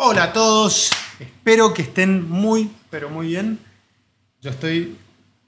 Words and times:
Hola 0.00 0.22
a 0.22 0.32
todos, 0.32 0.92
espero 1.18 1.74
que 1.74 1.82
estén 1.82 2.30
muy, 2.30 2.70
pero 2.88 3.10
muy 3.10 3.26
bien. 3.26 3.58
Yo 4.40 4.50
estoy 4.50 4.96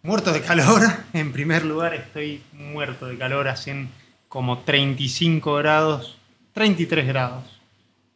muerto 0.02 0.32
de 0.32 0.40
calor, 0.42 0.82
en 1.12 1.30
primer 1.30 1.64
lugar 1.64 1.94
estoy 1.94 2.42
muerto 2.52 3.06
de 3.06 3.16
calor, 3.16 3.46
hacen 3.46 3.90
como 4.28 4.58
35 4.58 5.54
grados, 5.54 6.18
33 6.52 7.06
grados. 7.06 7.44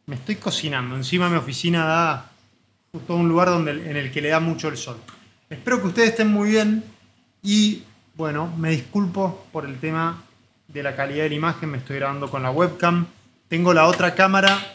Me 0.07 0.15
estoy 0.15 0.35
cocinando, 0.35 0.97
encima 0.97 1.29
mi 1.29 1.37
oficina 1.37 1.85
da 1.85 2.31
justo 2.91 3.15
un 3.15 3.29
lugar 3.29 3.47
donde, 3.47 3.71
en 3.71 3.95
el 3.95 4.11
que 4.11 4.19
le 4.19 4.27
da 4.27 4.41
mucho 4.41 4.67
el 4.67 4.75
sol. 4.75 4.97
Espero 5.49 5.79
que 5.79 5.87
ustedes 5.87 6.09
estén 6.09 6.27
muy 6.27 6.49
bien 6.49 6.83
y 7.43 7.83
bueno, 8.13 8.53
me 8.57 8.71
disculpo 8.71 9.47
por 9.53 9.65
el 9.65 9.79
tema 9.79 10.21
de 10.67 10.83
la 10.83 10.97
calidad 10.97 11.23
de 11.23 11.29
la 11.29 11.35
imagen, 11.35 11.71
me 11.71 11.77
estoy 11.77 11.95
grabando 11.95 12.29
con 12.29 12.43
la 12.43 12.51
webcam. 12.51 13.07
Tengo 13.47 13.73
la 13.73 13.85
otra 13.87 14.15
cámara, 14.15 14.74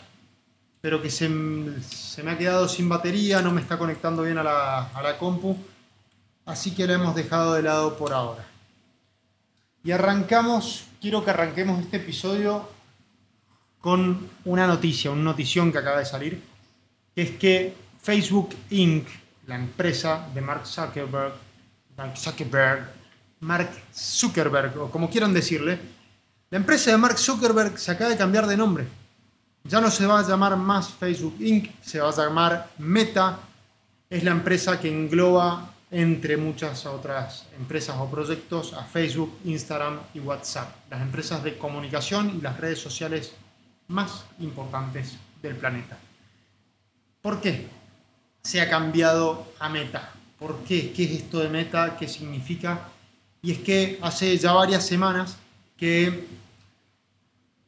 pero 0.80 1.02
que 1.02 1.10
se, 1.10 1.28
se 1.82 2.22
me 2.22 2.30
ha 2.30 2.38
quedado 2.38 2.68
sin 2.68 2.88
batería, 2.88 3.42
no 3.42 3.52
me 3.52 3.60
está 3.60 3.78
conectando 3.78 4.22
bien 4.22 4.38
a 4.38 4.42
la, 4.42 4.88
a 4.88 5.02
la 5.02 5.18
compu, 5.18 5.56
así 6.46 6.74
que 6.74 6.86
la 6.86 6.94
hemos 6.94 7.14
dejado 7.14 7.54
de 7.54 7.62
lado 7.62 7.96
por 7.96 8.12
ahora. 8.12 8.46
Y 9.82 9.92
arrancamos, 9.92 10.84
quiero 11.00 11.24
que 11.24 11.30
arranquemos 11.30 11.80
este 11.80 11.98
episodio 11.98 12.68
con 13.80 14.28
una 14.44 14.66
noticia, 14.66 15.10
una 15.10 15.22
notición 15.22 15.72
que 15.72 15.78
acaba 15.78 15.98
de 15.98 16.04
salir, 16.04 16.42
que 17.14 17.22
es 17.22 17.30
que 17.32 17.74
Facebook 18.02 18.50
Inc., 18.70 19.06
la 19.46 19.56
empresa 19.56 20.28
de 20.34 20.40
Mark 20.40 20.66
Zuckerberg, 20.66 21.32
Mark 21.96 22.16
Zuckerberg, 22.16 22.88
Mark 23.40 23.70
Zuckerberg, 23.94 24.78
o 24.78 24.90
como 24.90 25.10
quieran 25.10 25.32
decirle, 25.32 25.78
la 26.50 26.58
empresa 26.58 26.90
de 26.90 26.98
Mark 26.98 27.18
Zuckerberg 27.18 27.78
se 27.78 27.90
acaba 27.90 28.10
de 28.10 28.16
cambiar 28.16 28.46
de 28.46 28.56
nombre. 28.56 28.99
Ya 29.64 29.80
no 29.80 29.90
se 29.90 30.06
va 30.06 30.20
a 30.20 30.26
llamar 30.26 30.56
más 30.56 30.88
Facebook 30.90 31.36
Inc., 31.40 31.70
se 31.82 32.00
va 32.00 32.08
a 32.08 32.16
llamar 32.16 32.70
Meta. 32.78 33.38
Es 34.08 34.24
la 34.24 34.30
empresa 34.30 34.80
que 34.80 34.88
engloba, 34.88 35.70
entre 35.90 36.36
muchas 36.36 36.86
otras 36.86 37.46
empresas 37.56 37.96
o 37.98 38.08
proyectos, 38.10 38.72
a 38.74 38.84
Facebook, 38.84 39.38
Instagram 39.44 39.98
y 40.14 40.20
WhatsApp, 40.20 40.68
las 40.88 41.02
empresas 41.02 41.42
de 41.42 41.58
comunicación 41.58 42.36
y 42.38 42.40
las 42.40 42.58
redes 42.58 42.80
sociales 42.80 43.32
más 43.88 44.24
importantes 44.38 45.16
del 45.42 45.56
planeta. 45.56 45.98
¿Por 47.20 47.40
qué 47.40 47.68
se 48.42 48.60
ha 48.60 48.70
cambiado 48.70 49.46
a 49.58 49.68
Meta? 49.68 50.10
¿Por 50.38 50.64
qué? 50.64 50.92
¿Qué 50.92 51.04
es 51.04 51.10
esto 51.22 51.40
de 51.40 51.48
Meta? 51.48 51.96
¿Qué 51.98 52.08
significa? 52.08 52.88
Y 53.42 53.52
es 53.52 53.58
que 53.58 53.98
hace 54.00 54.36
ya 54.38 54.52
varias 54.52 54.86
semanas 54.86 55.36
que 55.76 56.26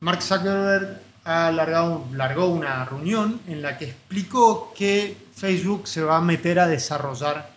Mark 0.00 0.22
Zuckerberg 0.22 1.00
ha 1.24 1.50
largó 1.52 2.46
una 2.46 2.84
reunión 2.84 3.40
en 3.46 3.62
la 3.62 3.78
que 3.78 3.86
explicó 3.86 4.72
que 4.76 5.16
Facebook 5.34 5.86
se 5.86 6.02
va 6.02 6.16
a 6.16 6.20
meter 6.20 6.58
a 6.58 6.66
desarrollar 6.66 7.52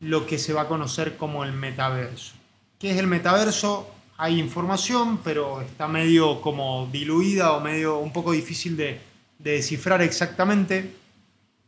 lo 0.00 0.26
que 0.26 0.38
se 0.38 0.52
va 0.52 0.62
a 0.62 0.68
conocer 0.68 1.16
como 1.16 1.44
el 1.44 1.52
metaverso. 1.52 2.34
¿Qué 2.78 2.90
es 2.90 2.98
el 2.98 3.06
metaverso? 3.06 3.90
Hay 4.18 4.38
información, 4.38 5.18
pero 5.24 5.60
está 5.60 5.88
medio 5.88 6.40
como 6.40 6.88
diluida 6.92 7.52
o 7.52 7.60
medio 7.60 7.98
un 7.98 8.12
poco 8.12 8.32
difícil 8.32 8.76
de, 8.76 9.00
de 9.38 9.52
descifrar 9.52 10.02
exactamente. 10.02 10.94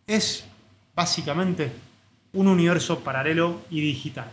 Es 0.06 0.44
básicamente 0.94 1.72
un 2.32 2.48
universo 2.48 3.00
paralelo 3.00 3.62
y 3.70 3.80
digital. 3.80 4.30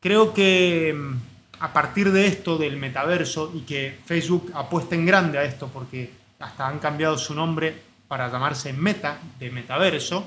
Creo 0.00 0.32
que 0.32 0.94
mm, 0.96 1.29
a 1.60 1.72
partir 1.72 2.10
de 2.10 2.26
esto, 2.26 2.58
del 2.58 2.76
metaverso, 2.76 3.52
y 3.54 3.60
que 3.60 3.98
Facebook 4.04 4.50
apuesta 4.54 4.94
en 4.94 5.06
grande 5.06 5.38
a 5.38 5.44
esto, 5.44 5.68
porque 5.68 6.10
hasta 6.38 6.66
han 6.66 6.78
cambiado 6.78 7.18
su 7.18 7.34
nombre 7.34 7.74
para 8.08 8.30
llamarse 8.30 8.72
Meta, 8.72 9.18
de 9.38 9.50
metaverso, 9.50 10.26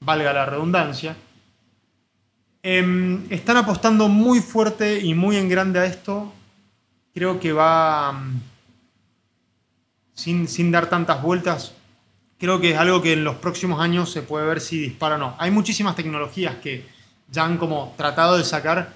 valga 0.00 0.32
la 0.32 0.46
redundancia, 0.46 1.16
em, 2.62 3.24
están 3.30 3.58
apostando 3.58 4.08
muy 4.08 4.40
fuerte 4.40 4.98
y 5.00 5.14
muy 5.14 5.36
en 5.36 5.48
grande 5.48 5.78
a 5.80 5.84
esto. 5.84 6.32
Creo 7.12 7.38
que 7.38 7.52
va, 7.52 8.12
mm, 8.12 8.40
sin, 10.14 10.48
sin 10.48 10.72
dar 10.72 10.88
tantas 10.88 11.22
vueltas, 11.22 11.74
creo 12.38 12.60
que 12.60 12.72
es 12.72 12.78
algo 12.78 13.02
que 13.02 13.12
en 13.12 13.24
los 13.24 13.36
próximos 13.36 13.80
años 13.80 14.10
se 14.10 14.22
puede 14.22 14.46
ver 14.46 14.60
si 14.60 14.78
dispara 14.78 15.16
o 15.16 15.18
no. 15.18 15.36
Hay 15.38 15.50
muchísimas 15.50 15.94
tecnologías 15.94 16.56
que 16.56 16.86
ya 17.30 17.44
han 17.44 17.58
como 17.58 17.94
tratado 17.96 18.36
de 18.38 18.44
sacar, 18.44 18.92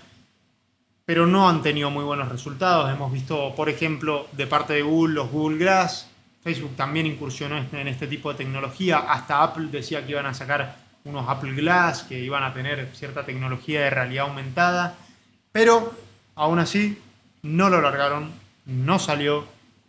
pero 1.09 1.27
no 1.27 1.49
han 1.49 1.63
tenido 1.63 1.91
muy 1.91 2.05
buenos 2.05 2.29
resultados. 2.29 2.93
Hemos 2.93 3.11
visto, 3.11 3.55
por 3.55 3.71
ejemplo, 3.71 4.29
de 4.33 4.47
parte 4.47 4.75
de 4.75 4.83
Google, 4.83 5.15
los 5.15 5.31
Google 5.31 5.57
Glass. 5.57 6.07
Facebook 6.43 6.77
también 6.77 7.07
incursionó 7.07 7.57
en 7.57 7.89
este 7.89 8.07
tipo 8.07 8.31
de 8.31 8.37
tecnología. 8.37 8.99
Hasta 8.99 9.43
Apple 9.43 9.69
decía 9.73 10.05
que 10.05 10.11
iban 10.11 10.27
a 10.27 10.35
sacar 10.35 10.77
unos 11.05 11.27
Apple 11.27 11.55
Glass, 11.55 12.03
que 12.03 12.21
iban 12.21 12.43
a 12.43 12.53
tener 12.53 12.91
cierta 12.93 13.25
tecnología 13.25 13.85
de 13.85 13.89
realidad 13.89 14.27
aumentada. 14.27 14.97
Pero 15.51 15.95
aún 16.35 16.59
así, 16.59 16.99
no 17.41 17.71
lo 17.71 17.81
largaron, 17.81 18.31
no 18.67 18.99
salió. 18.99 19.47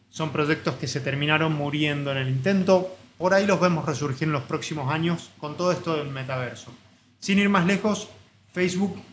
Son 0.09 0.29
proyectos 0.29 0.75
que 0.75 0.87
se 0.87 1.01
terminaron 1.01 1.51
muriendo 1.51 2.13
en 2.13 2.17
el 2.19 2.29
intento. 2.29 2.95
Por 3.17 3.33
ahí 3.33 3.45
los 3.45 3.59
vemos 3.59 3.83
resurgir 3.85 4.29
en 4.29 4.31
los 4.31 4.43
próximos 4.43 4.89
años 4.89 5.31
con 5.37 5.57
todo 5.57 5.73
esto 5.73 5.97
del 5.97 6.07
metaverso. 6.07 6.71
Sin 7.19 7.39
ir 7.39 7.49
más 7.49 7.65
lejos, 7.65 8.07
Facebook 8.53 9.03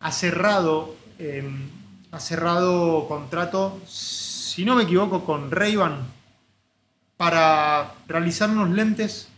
ha 0.00 0.10
cerrado, 0.10 0.96
eh, 1.18 1.48
ha 2.10 2.20
cerrado 2.20 3.06
contrato, 3.08 3.80
si 3.86 4.64
no 4.64 4.74
me 4.74 4.84
equivoco, 4.84 5.24
con 5.24 5.50
Ray-Ban 5.50 6.06
para 7.16 7.94
realizar 8.06 8.48
unos 8.50 8.70
lentes 8.70 9.28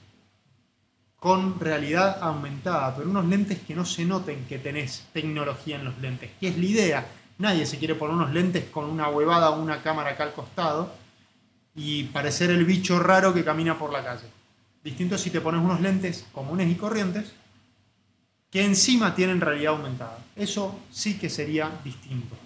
con 1.19 1.61
realidad 1.61 2.19
aumentada, 2.23 2.97
pero 2.97 3.11
unos 3.11 3.27
lentes 3.27 3.59
que 3.59 3.75
no 3.75 3.85
se 3.85 4.05
noten 4.05 4.47
que 4.47 4.59
tenés 4.59 5.07
tecnología 5.13 5.77
en 5.77 5.85
los 5.85 5.99
lentes, 5.99 6.31
que 6.39 6.49
es 6.49 6.59
la 6.59 6.65
idea. 6.65 7.07
Nadie 7.39 7.67
se 7.67 7.79
quiere 7.79 7.95
poner 7.95 8.17
unos 8.17 8.33
lentes 8.33 8.65
con 8.71 8.85
una 8.87 9.09
huevada 9.09 9.51
o 9.51 9.61
una 9.61 9.83
cámara 9.83 10.11
acá 10.11 10.25
al 10.25 10.33
costado 10.33 10.93
y 11.75 12.05
parecer 12.05 12.51
el 12.51 12.65
bicho 12.65 12.99
raro 12.99 13.35
que 13.35 13.45
camina 13.45 13.79
por 13.79 13.93
la 13.93 14.05
calle. 14.05 14.27
Distinto 14.83 15.19
si 15.19 15.31
te 15.31 15.41
pones 15.41 15.63
unos 15.63 15.81
lentes 15.81 16.27
comunes 16.33 16.71
y 16.71 16.75
corrientes 16.75 17.33
que 18.51 18.65
encima 18.65 19.15
tienen 19.15 19.41
realidad 19.41 19.75
aumentada. 19.75 20.19
Eso 20.35 20.81
sí 20.91 21.19
que 21.19 21.31
sería 21.31 21.71
distinto. 21.85 22.37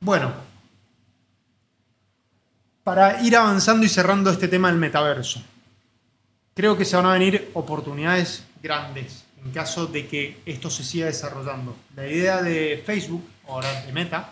Bueno, 0.00 0.32
para 2.82 3.22
ir 3.22 3.36
avanzando 3.36 3.84
y 3.84 3.88
cerrando 3.88 4.30
este 4.30 4.48
tema 4.48 4.68
del 4.68 4.78
metaverso, 4.78 5.42
creo 6.54 6.76
que 6.76 6.84
se 6.84 6.96
van 6.96 7.06
a 7.06 7.12
venir 7.12 7.50
oportunidades 7.54 8.44
grandes 8.62 9.24
en 9.44 9.52
caso 9.52 9.86
de 9.86 10.06
que 10.06 10.40
esto 10.46 10.70
se 10.70 10.84
siga 10.84 11.06
desarrollando. 11.06 11.76
La 11.94 12.06
idea 12.06 12.42
de 12.42 12.82
Facebook, 12.84 13.24
ahora 13.46 13.82
de 13.82 13.92
Meta, 13.92 14.30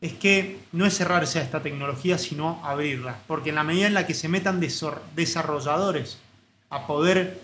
es 0.00 0.14
que 0.14 0.60
no 0.72 0.86
es 0.86 0.96
cerrarse 0.96 1.38
a 1.38 1.42
esta 1.42 1.62
tecnología, 1.62 2.18
sino 2.18 2.60
abrirla. 2.64 3.18
Porque 3.26 3.50
en 3.50 3.56
la 3.56 3.64
medida 3.64 3.86
en 3.86 3.94
la 3.94 4.06
que 4.06 4.14
se 4.14 4.28
metan 4.28 4.60
desarrolladores 4.60 6.18
a 6.70 6.86
poder 6.86 7.40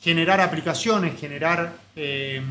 generar 0.00 0.40
aplicaciones, 0.40 1.18
generar 1.18 1.74
eh, 1.96 2.42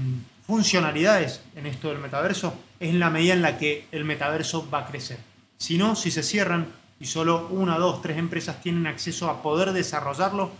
funcionalidades 0.45 1.41
en 1.55 1.65
esto 1.65 1.89
del 1.89 1.99
metaverso, 1.99 2.53
es 2.79 2.93
la 2.93 3.09
medida 3.09 3.33
en 3.33 3.41
la 3.41 3.57
que 3.57 3.85
el 3.91 4.05
metaverso 4.05 4.69
va 4.69 4.79
a 4.79 4.87
crecer. 4.87 5.17
Si 5.57 5.77
no, 5.77 5.95
si 5.95 6.11
se 6.11 6.23
cierran 6.23 6.67
y 6.99 7.05
solo 7.05 7.47
una, 7.49 7.77
dos, 7.77 8.01
tres 8.01 8.17
empresas 8.17 8.61
tienen 8.61 8.87
acceso 8.87 9.29
a 9.29 9.41
poder 9.41 9.71
desarrollarlo, 9.71 10.51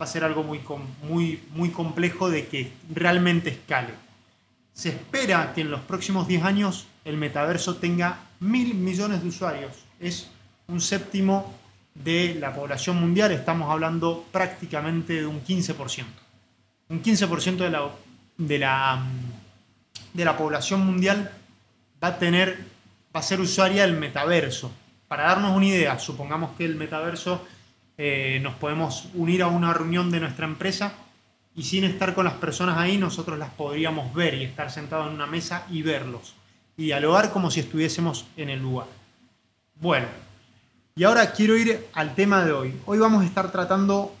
va 0.00 0.04
a 0.04 0.08
ser 0.08 0.24
algo 0.24 0.42
muy, 0.42 0.60
muy, 1.02 1.42
muy 1.50 1.70
complejo 1.70 2.30
de 2.30 2.46
que 2.46 2.72
realmente 2.92 3.50
escale. 3.50 3.94
Se 4.72 4.90
espera 4.90 5.52
que 5.54 5.62
en 5.62 5.70
los 5.70 5.80
próximos 5.80 6.28
10 6.28 6.44
años 6.44 6.86
el 7.04 7.16
metaverso 7.16 7.76
tenga 7.76 8.20
mil 8.38 8.74
millones 8.74 9.22
de 9.22 9.28
usuarios. 9.28 9.72
Es 9.98 10.30
un 10.68 10.80
séptimo 10.80 11.52
de 11.94 12.36
la 12.38 12.54
población 12.54 13.00
mundial, 13.00 13.32
estamos 13.32 13.70
hablando 13.72 14.24
prácticamente 14.30 15.14
de 15.14 15.26
un 15.26 15.42
15% 15.42 16.04
un 16.88 17.02
15% 17.02 17.56
de 17.56 17.70
la, 17.70 17.90
de, 18.36 18.58
la, 18.58 19.04
de 20.12 20.24
la 20.24 20.36
población 20.36 20.86
mundial 20.86 21.30
va 22.02 22.08
a 22.08 22.18
tener, 22.18 22.64
va 23.14 23.20
a 23.20 23.22
ser 23.22 23.40
usuaria 23.40 23.82
del 23.82 23.96
metaverso. 23.96 24.72
Para 25.06 25.24
darnos 25.24 25.56
una 25.56 25.66
idea, 25.66 25.98
supongamos 25.98 26.56
que 26.56 26.64
el 26.64 26.76
metaverso 26.76 27.46
eh, 27.96 28.38
nos 28.42 28.54
podemos 28.54 29.08
unir 29.14 29.42
a 29.42 29.48
una 29.48 29.74
reunión 29.74 30.10
de 30.10 30.20
nuestra 30.20 30.46
empresa 30.46 30.92
y 31.54 31.64
sin 31.64 31.84
estar 31.84 32.14
con 32.14 32.24
las 32.24 32.34
personas 32.34 32.78
ahí, 32.78 32.96
nosotros 32.96 33.38
las 33.38 33.50
podríamos 33.50 34.14
ver 34.14 34.34
y 34.34 34.44
estar 34.44 34.70
sentados 34.70 35.08
en 35.08 35.14
una 35.14 35.26
mesa 35.26 35.66
y 35.70 35.82
verlos 35.82 36.34
y 36.76 36.84
dialogar 36.84 37.32
como 37.32 37.50
si 37.50 37.60
estuviésemos 37.60 38.26
en 38.36 38.50
el 38.50 38.60
lugar. 38.60 38.86
Bueno, 39.74 40.06
y 40.94 41.04
ahora 41.04 41.32
quiero 41.32 41.56
ir 41.56 41.86
al 41.94 42.14
tema 42.14 42.44
de 42.44 42.52
hoy. 42.52 42.76
Hoy 42.86 42.98
vamos 42.98 43.22
a 43.22 43.26
estar 43.26 43.50
tratando 43.50 44.14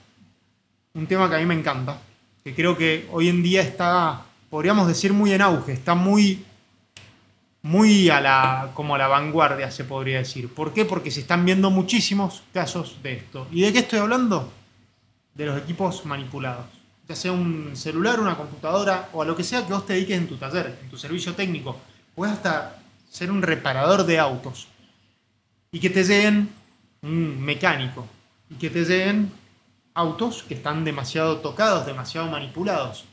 un 0.94 1.06
tema 1.06 1.28
que 1.28 1.36
a 1.36 1.38
mí 1.38 1.46
me 1.46 1.54
encanta, 1.54 2.00
que 2.44 2.54
creo 2.54 2.76
que 2.76 3.08
hoy 3.12 3.28
en 3.28 3.42
día 3.42 3.62
está, 3.62 4.24
podríamos 4.50 4.88
decir, 4.88 5.12
muy 5.12 5.32
en 5.32 5.42
auge, 5.42 5.72
está 5.72 5.94
muy, 5.94 6.44
muy 7.62 8.08
a 8.08 8.20
la, 8.20 8.70
como 8.74 8.94
a 8.94 8.98
la 8.98 9.08
vanguardia, 9.08 9.70
se 9.70 9.84
podría 9.84 10.18
decir. 10.18 10.52
¿Por 10.52 10.72
qué? 10.72 10.84
Porque 10.84 11.10
se 11.10 11.20
están 11.20 11.44
viendo 11.44 11.70
muchísimos 11.70 12.42
casos 12.52 12.98
de 13.02 13.14
esto. 13.14 13.46
¿Y 13.50 13.62
de 13.62 13.72
qué 13.72 13.80
estoy 13.80 13.98
hablando? 13.98 14.52
De 15.34 15.46
los 15.46 15.58
equipos 15.58 16.04
manipulados. 16.06 16.66
Ya 17.08 17.16
sea 17.16 17.32
un 17.32 17.70
celular, 17.74 18.20
una 18.20 18.36
computadora 18.36 19.08
o 19.12 19.22
a 19.22 19.24
lo 19.24 19.34
que 19.34 19.44
sea 19.44 19.66
que 19.66 19.72
vos 19.72 19.86
te 19.86 19.94
dediques 19.94 20.18
en 20.18 20.28
tu 20.28 20.36
taller, 20.36 20.78
en 20.82 20.88
tu 20.88 20.96
servicio 20.96 21.34
técnico. 21.34 21.78
Puedes 22.14 22.34
hasta 22.34 22.78
ser 23.10 23.30
un 23.30 23.42
reparador 23.42 24.04
de 24.04 24.18
autos. 24.18 24.68
Y 25.70 25.80
que 25.80 25.90
te 25.90 26.04
lleguen 26.04 26.50
un 27.02 27.40
mecánico. 27.40 28.06
Y 28.50 28.54
que 28.54 28.70
te 28.70 28.84
lleguen 28.84 29.30
autos 29.98 30.44
que 30.44 30.54
están 30.54 30.84
demasiado 30.84 31.38
tocados, 31.38 31.84
demasiado 31.84 32.28
manipulados. 32.28 33.04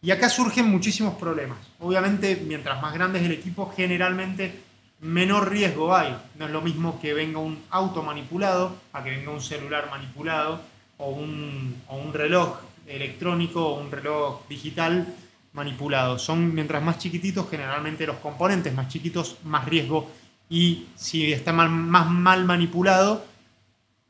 Y 0.00 0.10
acá 0.10 0.30
surgen 0.30 0.70
muchísimos 0.70 1.14
problemas. 1.16 1.58
Obviamente, 1.78 2.42
mientras 2.46 2.80
más 2.80 2.94
grande 2.94 3.18
es 3.18 3.26
el 3.26 3.32
equipo, 3.32 3.70
generalmente 3.76 4.62
menor 5.00 5.50
riesgo 5.50 5.94
hay. 5.94 6.16
No 6.38 6.46
es 6.46 6.50
lo 6.50 6.62
mismo 6.62 6.98
que 6.98 7.12
venga 7.12 7.38
un 7.40 7.62
auto 7.68 8.02
manipulado 8.02 8.74
a 8.94 9.04
que 9.04 9.10
venga 9.10 9.30
un 9.30 9.42
celular 9.42 9.90
manipulado 9.90 10.62
o 10.96 11.10
un, 11.10 11.74
reloj 12.14 12.56
electrónico 12.86 13.66
o 13.66 13.80
un 13.80 13.90
reloj 13.90 14.48
digital 14.48 15.14
manipulado. 15.52 16.18
Son, 16.18 16.54
mientras 16.54 16.82
más 16.82 16.96
chiquititos, 16.96 17.50
generalmente 17.50 18.06
los 18.06 18.16
componentes 18.16 18.72
más 18.72 18.88
chiquitos, 18.88 19.36
más 19.44 19.66
riesgo. 19.66 20.10
Y 20.48 20.86
si 20.96 21.34
está 21.34 21.52
más 21.52 21.70
mal 22.08 22.46
manipulado, 22.46 23.26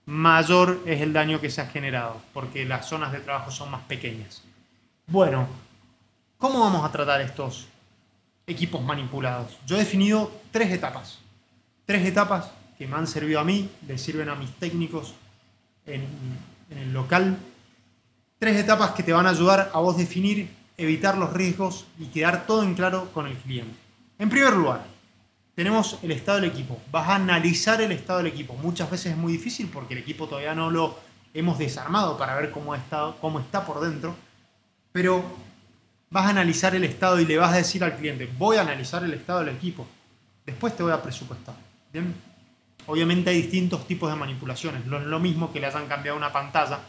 mayor 0.06 0.80
es 0.86 1.00
el 1.00 1.12
daño 1.12 1.40
que 1.40 1.50
se 1.50 1.60
ha 1.60 1.66
generado, 1.66 2.20
porque 2.32 2.64
las 2.64 2.86
zonas 2.88 3.12
de 3.12 3.20
trabajo 3.20 3.50
son 3.50 3.70
más 3.70 3.82
pequeñas. 3.82 4.42
Bueno, 5.06 5.46
¿cómo 6.38 6.60
vamos 6.60 6.84
a 6.84 6.92
tratar 6.92 7.20
estos 7.20 7.68
equipos 8.46 8.82
manipulados? 8.82 9.58
Yo 9.66 9.76
he 9.76 9.80
definido 9.80 10.32
tres 10.50 10.72
etapas. 10.72 11.18
Tres 11.86 12.06
etapas 12.06 12.50
que 12.78 12.86
me 12.86 12.96
han 12.96 13.06
servido 13.06 13.40
a 13.40 13.44
mí, 13.44 13.68
le 13.86 13.98
sirven 13.98 14.28
a 14.28 14.34
mis 14.34 14.50
técnicos 14.56 15.14
en, 15.86 16.06
en 16.70 16.78
el 16.78 16.92
local. 16.92 17.38
Tres 18.38 18.56
etapas 18.56 18.92
que 18.92 19.02
te 19.02 19.12
van 19.12 19.26
a 19.26 19.30
ayudar 19.30 19.70
a 19.74 19.80
vos 19.80 19.96
definir, 19.96 20.50
evitar 20.76 21.18
los 21.18 21.32
riesgos 21.32 21.86
y 21.98 22.06
quedar 22.06 22.46
todo 22.46 22.62
en 22.62 22.74
claro 22.74 23.10
con 23.12 23.26
el 23.26 23.36
cliente. 23.36 23.74
En 24.18 24.30
primer 24.30 24.54
lugar, 24.54 24.84
tenemos 25.54 25.98
el 26.02 26.12
estado 26.12 26.40
del 26.40 26.50
equipo. 26.50 26.80
Vas 26.90 27.08
a 27.08 27.16
analizar 27.16 27.80
el 27.80 27.92
estado 27.92 28.18
del 28.18 28.28
equipo. 28.28 28.54
Muchas 28.54 28.90
veces 28.90 29.12
es 29.12 29.18
muy 29.18 29.32
difícil 29.32 29.68
porque 29.72 29.94
el 29.94 30.00
equipo 30.00 30.26
todavía 30.26 30.54
no 30.54 30.70
lo 30.70 30.98
hemos 31.34 31.58
desarmado 31.58 32.16
para 32.16 32.34
ver 32.36 32.50
cómo 32.50 32.74
está, 32.74 33.14
cómo 33.20 33.40
está 33.40 33.64
por 33.64 33.80
dentro. 33.80 34.14
Pero 34.92 35.24
vas 36.10 36.26
a 36.26 36.30
analizar 36.30 36.74
el 36.74 36.84
estado 36.84 37.20
y 37.20 37.26
le 37.26 37.36
vas 37.36 37.52
a 37.52 37.56
decir 37.56 37.84
al 37.84 37.96
cliente, 37.96 38.28
voy 38.38 38.56
a 38.56 38.62
analizar 38.62 39.04
el 39.04 39.14
estado 39.14 39.40
del 39.40 39.54
equipo. 39.54 39.86
Después 40.46 40.76
te 40.76 40.82
voy 40.82 40.92
a 40.92 41.02
presupuestar. 41.02 41.54
Obviamente 42.86 43.30
hay 43.30 43.42
distintos 43.42 43.86
tipos 43.86 44.10
de 44.10 44.16
manipulaciones. 44.16 44.86
No 44.86 44.98
es 44.98 45.04
lo 45.04 45.20
mismo 45.20 45.52
que 45.52 45.60
le 45.60 45.66
hayan 45.66 45.86
cambiado 45.86 46.16
una 46.16 46.32
pantalla 46.32 46.80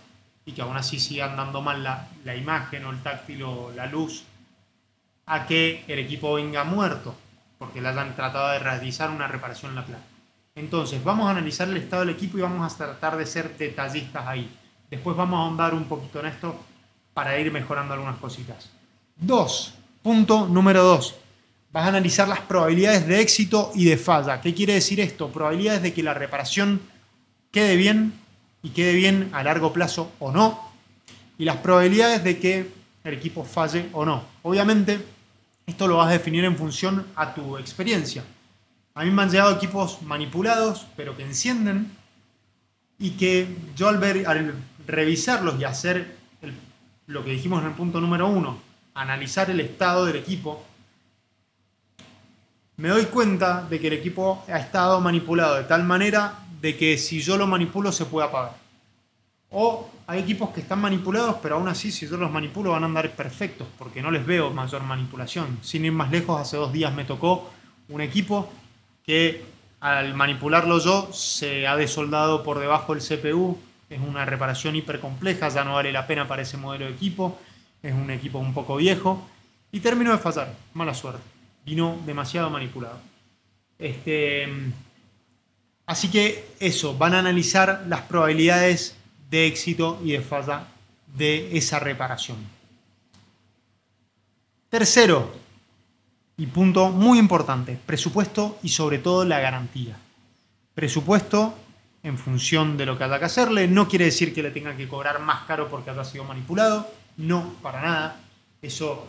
y 0.46 0.54
que 0.54 0.62
aún 0.62 0.78
así 0.78 1.00
sigan 1.00 1.36
dando 1.36 1.62
mal 1.62 1.84
la 1.84 2.36
imagen 2.36 2.86
o 2.86 2.92
el 2.92 3.02
táctil 3.04 3.44
o 3.44 3.72
la 3.75 3.86
luz 3.86 4.24
a 5.25 5.46
que 5.46 5.84
el 5.88 6.00
equipo 6.00 6.34
venga 6.34 6.63
muerto 6.63 7.16
porque 7.62 7.80
le 7.80 7.90
hayan 7.90 8.16
tratado 8.16 8.50
de 8.54 8.58
realizar 8.58 9.12
una 9.12 9.28
reparación 9.28 9.69
en 9.69 9.75
la 9.75 9.86
planta. 9.86 10.08
Entonces, 10.56 11.04
vamos 11.04 11.28
a 11.28 11.30
analizar 11.30 11.69
el 11.69 11.78
estado 11.78 12.02
del 12.04 12.16
equipo 12.16 12.40
y 12.40 12.42
vamos 12.42 12.74
a 12.74 12.75
tratar 12.75 13.16
de 13.16 13.25
ser 13.28 13.56
detallistas 13.56 14.25
ahí. 14.25 14.50
Después 14.90 15.16
vamos 15.16 15.38
a 15.38 15.44
ahondar 15.44 15.75
un 15.75 15.84
poquito 15.84 16.22
en 16.22 16.25
esto 16.25 16.56
para 17.13 17.38
ir 17.38 17.52
mejorando 17.52 17.94
algunas 17.94 18.18
cositas. 18.18 18.72
Dos, 19.16 19.75
punto 20.02 20.48
número 20.48 20.84
dos. 20.84 21.13
Vas 21.72 21.86
a 21.86 21.90
analizar 21.90 22.28
las 22.28 22.40
probabilidades 22.40 23.06
de 23.06 23.22
éxito 23.22 23.72
y 23.75 23.86
de 23.86 23.98
falla. 23.98 24.42
¿Qué 24.42 24.56
quiere 24.56 24.74
decir 24.74 25.00
esto? 25.00 25.28
Probabilidades 25.30 25.84
de 25.84 25.94
que 25.94 26.02
la 26.02 26.16
reparación 26.16 26.81
quede 27.52 27.75
bien 27.75 28.12
y 28.63 28.69
quede 28.72 28.94
bien 28.94 29.30
a 29.34 29.44
largo 29.44 29.72
plazo 29.72 30.12
o 30.18 30.31
no. 30.31 30.60
Y 31.38 31.46
las 31.46 31.58
probabilidades 31.58 32.24
de 32.24 32.40
que 32.40 32.72
el 33.04 33.13
equipo 33.13 33.44
falle 33.44 33.88
o 33.94 34.04
no. 34.04 34.24
Obviamente, 34.42 35.06
esto 35.66 35.88
lo 35.88 35.98
vas 35.98 36.10
a 36.10 36.13
definir 36.13 36.44
en 36.46 36.58
función 36.58 37.06
a 37.16 37.34
tu 37.34 37.58
experiencia. 37.58 38.24
A 38.94 39.04
mí 39.04 39.12
me 39.12 39.22
han 39.22 39.30
llegado 39.30 39.56
equipos 39.56 40.02
manipulados, 40.02 40.86
pero 40.96 41.16
que 41.16 41.24
encienden 41.24 41.92
y 43.00 43.12
que 43.12 43.48
yo 43.75 43.88
al, 43.88 43.98
ver, 43.98 44.28
al 44.28 44.54
revisarlos 44.86 45.60
y 45.60 45.63
hacer 45.63 46.18
lo 47.08 47.24
que 47.24 47.31
dijimos 47.31 47.62
en 47.62 47.69
el 47.69 47.75
punto 47.75 48.00
número 48.00 48.28
uno, 48.28 48.60
analizar 48.94 49.50
el 49.50 49.60
estado 49.60 50.06
del 50.06 50.18
equipo, 50.18 50.66
me 52.78 52.90
doy 52.90 53.06
cuenta 53.06 53.66
de 53.69 53.80
que 53.80 53.88
el 53.88 53.94
equipo 53.94 54.44
ha 54.48 54.60
estado 54.60 55.00
manipulado 55.02 55.56
de 55.56 55.63
tal 55.63 55.84
manera 55.84 56.40
de 56.62 56.78
que 56.78 56.98
si 56.98 57.22
yo 57.22 57.38
lo 57.38 57.48
manipulo 57.48 57.92
se 57.92 58.06
puede 58.06 58.28
apagar. 58.28 58.61
O 59.51 59.89
hay 60.07 60.21
equipos 60.21 60.50
que 60.51 60.62
están 60.62 60.80
manipulados, 60.80 61.36
pero 61.42 61.56
aún 61.56 61.68
así, 61.68 61.92
si 61.92 62.07
yo 62.07 62.15
los 62.18 62.31
manipulo, 62.31 62.71
van 62.71 62.83
a 62.83 62.86
andar 62.86 63.12
perfectos, 63.12 63.68
porque 63.77 64.01
no 64.01 64.09
les 64.09 64.25
veo 64.25 64.50
mayor 64.51 64.81
manipulación. 64.83 65.59
Sin 65.62 65.83
ir 65.83 65.92
más 65.92 66.09
lejos, 66.09 66.39
hace 66.39 66.56
dos 66.56 66.71
días 66.71 66.94
me 66.94 67.03
tocó 67.03 67.51
un 67.89 68.00
equipo 68.00 68.50
que 69.06 69.44
al 69.81 70.13
manipularlo 70.13 70.80
yo 70.80 71.12
se 71.12 71.68
ha 71.68 71.75
desoldado 71.75 72.44
por 72.44 72.59
debajo 72.59 72.95
del 72.95 73.03
CPU. 73.03 73.57
Es 73.89 74.00
una 74.00 74.24
reparación 74.24 74.75
hiper 74.75 75.01
compleja, 75.01 75.50
ya 75.50 75.65
no 75.65 75.74
vale 75.74 75.92
la 75.92 76.07
pena 76.07 76.27
para 76.27 76.44
ese 76.44 76.56
modelo 76.56 76.86
de 76.86 76.92
equipo. 76.92 77.38
Es 77.83 77.94
un 77.94 78.09
equipo 78.09 78.39
un 78.39 78.53
poco 78.53 78.77
viejo. 78.77 79.27
Y 79.71 79.81
terminó 79.81 80.12
de 80.12 80.18
fallar, 80.18 80.53
mala 80.74 80.94
suerte. 80.94 81.21
Vino 81.65 81.98
demasiado 82.06 82.50
manipulado. 82.50 83.00
Este, 83.77 84.48
así 85.86 86.09
que 86.09 86.53
eso, 86.59 86.98
van 86.98 87.15
a 87.15 87.19
analizar 87.19 87.83
las 87.88 88.01
probabilidades 88.01 88.95
de 89.31 89.48
éxito 89.48 90.00
y 90.04 90.12
de 90.12 90.22
falla 90.22 90.68
de 91.18 91.57
esa 91.57 91.80
reparación. 91.80 92.38
Tercero, 94.69 95.33
y 96.38 96.48
punto 96.48 96.89
muy 96.89 97.18
importante, 97.18 97.80
presupuesto 97.86 98.60
y 98.62 98.69
sobre 98.69 99.00
todo 99.00 99.25
la 99.25 99.39
garantía. 99.39 99.98
Presupuesto 100.75 101.54
en 102.04 102.18
función 102.18 102.78
de 102.78 102.86
lo 102.86 102.98
que 102.98 103.04
haya 103.06 103.19
que 103.19 103.25
hacerle, 103.25 103.68
no 103.68 103.88
quiere 103.88 104.06
decir 104.06 104.33
que 104.33 104.44
le 104.44 104.51
tengan 104.51 104.75
que 104.75 104.88
cobrar 104.88 105.19
más 105.19 105.45
caro 105.45 105.69
porque 105.69 105.92
haya 105.92 106.04
sido 106.04 106.24
manipulado, 106.24 106.89
no, 107.18 107.54
para 107.62 107.81
nada. 107.81 108.19
Eso, 108.62 109.07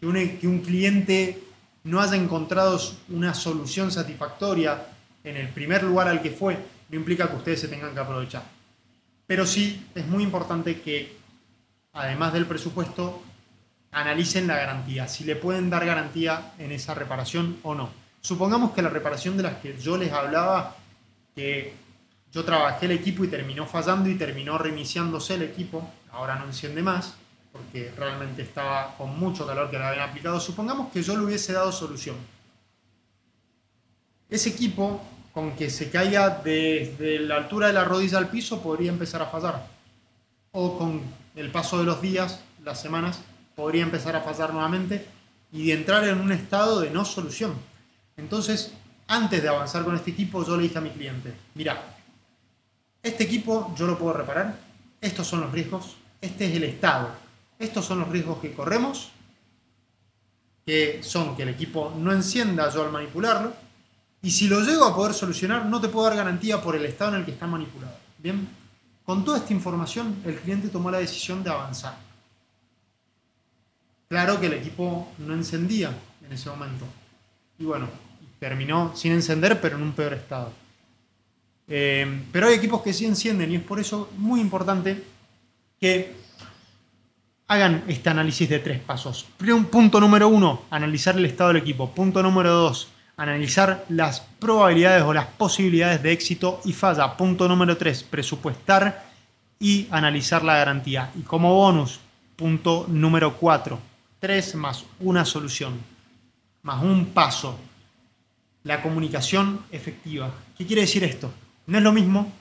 que 0.00 0.06
un, 0.06 0.14
que 0.38 0.46
un 0.46 0.60
cliente 0.60 1.42
no 1.84 2.00
haya 2.00 2.16
encontrado 2.16 2.78
una 3.08 3.32
solución 3.32 3.90
satisfactoria 3.90 4.86
en 5.24 5.36
el 5.36 5.48
primer 5.48 5.82
lugar 5.82 6.08
al 6.08 6.20
que 6.20 6.30
fue, 6.30 6.58
no 6.88 6.96
implica 6.96 7.28
que 7.28 7.36
ustedes 7.36 7.60
se 7.60 7.68
tengan 7.68 7.94
que 7.94 8.00
aprovechar. 8.00 8.61
Pero 9.32 9.46
sí 9.46 9.86
es 9.94 10.06
muy 10.06 10.24
importante 10.24 10.82
que, 10.82 11.16
además 11.94 12.34
del 12.34 12.44
presupuesto, 12.44 13.22
analicen 13.90 14.46
la 14.46 14.56
garantía, 14.56 15.08
si 15.08 15.24
le 15.24 15.36
pueden 15.36 15.70
dar 15.70 15.86
garantía 15.86 16.52
en 16.58 16.70
esa 16.70 16.92
reparación 16.92 17.56
o 17.62 17.74
no. 17.74 17.88
Supongamos 18.20 18.72
que 18.72 18.82
la 18.82 18.90
reparación 18.90 19.38
de 19.38 19.44
las 19.44 19.54
que 19.54 19.74
yo 19.78 19.96
les 19.96 20.12
hablaba, 20.12 20.76
que 21.34 21.72
yo 22.30 22.44
trabajé 22.44 22.84
el 22.84 22.92
equipo 22.92 23.24
y 23.24 23.28
terminó 23.28 23.64
fallando 23.64 24.10
y 24.10 24.16
terminó 24.16 24.58
reiniciándose 24.58 25.36
el 25.36 25.44
equipo, 25.44 25.90
ahora 26.10 26.34
no 26.34 26.44
enciende 26.44 26.82
más, 26.82 27.14
porque 27.52 27.90
realmente 27.96 28.42
estaba 28.42 28.94
con 28.98 29.18
mucho 29.18 29.46
calor 29.46 29.70
que 29.70 29.78
le 29.78 29.84
habían 29.84 30.10
aplicado, 30.10 30.40
supongamos 30.40 30.92
que 30.92 31.02
yo 31.02 31.16
le 31.16 31.24
hubiese 31.24 31.54
dado 31.54 31.72
solución. 31.72 32.16
Ese 34.28 34.50
equipo 34.50 35.02
con 35.32 35.56
que 35.56 35.70
se 35.70 35.90
caiga 35.90 36.40
desde 36.44 37.18
la 37.20 37.36
altura 37.36 37.68
de 37.68 37.72
la 37.72 37.84
rodilla 37.84 38.18
al 38.18 38.28
piso 38.28 38.62
podría 38.62 38.90
empezar 38.90 39.22
a 39.22 39.26
fallar. 39.26 39.66
O 40.52 40.76
con 40.76 41.00
el 41.36 41.50
paso 41.50 41.78
de 41.78 41.84
los 41.84 42.02
días, 42.02 42.40
las 42.62 42.80
semanas, 42.80 43.20
podría 43.56 43.82
empezar 43.82 44.14
a 44.16 44.20
fallar 44.20 44.52
nuevamente 44.52 45.06
y 45.50 45.66
de 45.66 45.74
entrar 45.74 46.04
en 46.04 46.20
un 46.20 46.32
estado 46.32 46.80
de 46.80 46.90
no 46.90 47.04
solución. 47.04 47.54
Entonces, 48.16 48.72
antes 49.08 49.42
de 49.42 49.48
avanzar 49.48 49.84
con 49.84 49.94
este 49.96 50.10
equipo, 50.10 50.44
yo 50.44 50.56
le 50.56 50.64
dije 50.64 50.78
a 50.78 50.82
mi 50.82 50.90
cliente, 50.90 51.32
mira, 51.54 51.96
este 53.02 53.24
equipo 53.24 53.74
yo 53.76 53.86
lo 53.86 53.98
puedo 53.98 54.12
reparar, 54.12 54.56
estos 55.00 55.26
son 55.26 55.40
los 55.40 55.52
riesgos, 55.52 55.96
este 56.20 56.46
es 56.46 56.54
el 56.54 56.64
estado, 56.64 57.10
estos 57.58 57.84
son 57.84 58.00
los 58.00 58.08
riesgos 58.08 58.38
que 58.38 58.52
corremos, 58.52 59.10
que 60.64 61.02
son 61.02 61.36
que 61.36 61.42
el 61.42 61.48
equipo 61.48 61.92
no 61.96 62.12
encienda 62.12 62.70
yo 62.70 62.84
al 62.84 62.92
manipularlo, 62.92 63.52
y 64.22 64.30
si 64.30 64.46
lo 64.46 64.60
llego 64.60 64.84
a 64.84 64.94
poder 64.94 65.14
solucionar, 65.14 65.66
no 65.66 65.80
te 65.80 65.88
puedo 65.88 66.06
dar 66.06 66.16
garantía 66.16 66.62
por 66.62 66.76
el 66.76 66.84
estado 66.86 67.14
en 67.14 67.20
el 67.20 67.24
que 67.24 67.32
está 67.32 67.46
manipulado. 67.46 67.96
Bien, 68.18 68.48
con 69.04 69.24
toda 69.24 69.38
esta 69.38 69.52
información, 69.52 70.22
el 70.24 70.36
cliente 70.36 70.68
tomó 70.68 70.90
la 70.90 70.98
decisión 70.98 71.42
de 71.42 71.50
avanzar. 71.50 71.96
Claro 74.08 74.38
que 74.38 74.46
el 74.46 74.52
equipo 74.52 75.12
no 75.18 75.34
encendía 75.34 75.92
en 76.24 76.32
ese 76.32 76.48
momento. 76.50 76.84
Y 77.58 77.64
bueno, 77.64 77.88
terminó 78.38 78.92
sin 78.94 79.12
encender, 79.12 79.60
pero 79.60 79.76
en 79.76 79.82
un 79.82 79.92
peor 79.92 80.12
estado. 80.12 80.52
Eh, 81.66 82.24
pero 82.30 82.46
hay 82.46 82.54
equipos 82.54 82.82
que 82.82 82.92
sí 82.92 83.06
encienden 83.06 83.50
y 83.50 83.56
es 83.56 83.62
por 83.62 83.80
eso 83.80 84.10
muy 84.18 84.40
importante 84.40 85.02
que 85.80 86.14
hagan 87.48 87.82
este 87.88 88.08
análisis 88.08 88.48
de 88.48 88.60
tres 88.60 88.80
pasos. 88.80 89.26
Punto 89.70 90.00
número 90.00 90.28
uno, 90.28 90.62
analizar 90.70 91.16
el 91.16 91.26
estado 91.26 91.48
del 91.48 91.62
equipo. 91.62 91.90
Punto 91.90 92.22
número 92.22 92.52
dos, 92.52 92.88
analizar 93.16 93.84
las 93.88 94.20
probabilidades 94.20 95.02
o 95.02 95.12
las 95.12 95.26
posibilidades 95.26 96.02
de 96.02 96.12
éxito 96.12 96.60
y 96.64 96.72
falla. 96.72 97.16
Punto 97.16 97.48
número 97.48 97.76
3, 97.76 98.04
presupuestar 98.04 99.04
y 99.58 99.86
analizar 99.90 100.42
la 100.42 100.56
garantía. 100.56 101.10
Y 101.14 101.22
como 101.22 101.54
bonus, 101.54 102.00
punto 102.36 102.86
número 102.88 103.36
4, 103.36 103.78
3 104.18 104.54
más 104.56 104.84
una 105.00 105.24
solución, 105.24 105.80
más 106.62 106.82
un 106.82 107.06
paso, 107.06 107.58
la 108.64 108.82
comunicación 108.82 109.64
efectiva. 109.70 110.30
¿Qué 110.56 110.66
quiere 110.66 110.82
decir 110.82 111.04
esto? 111.04 111.32
No 111.66 111.78
es 111.78 111.84
lo 111.84 111.92
mismo 111.92 112.32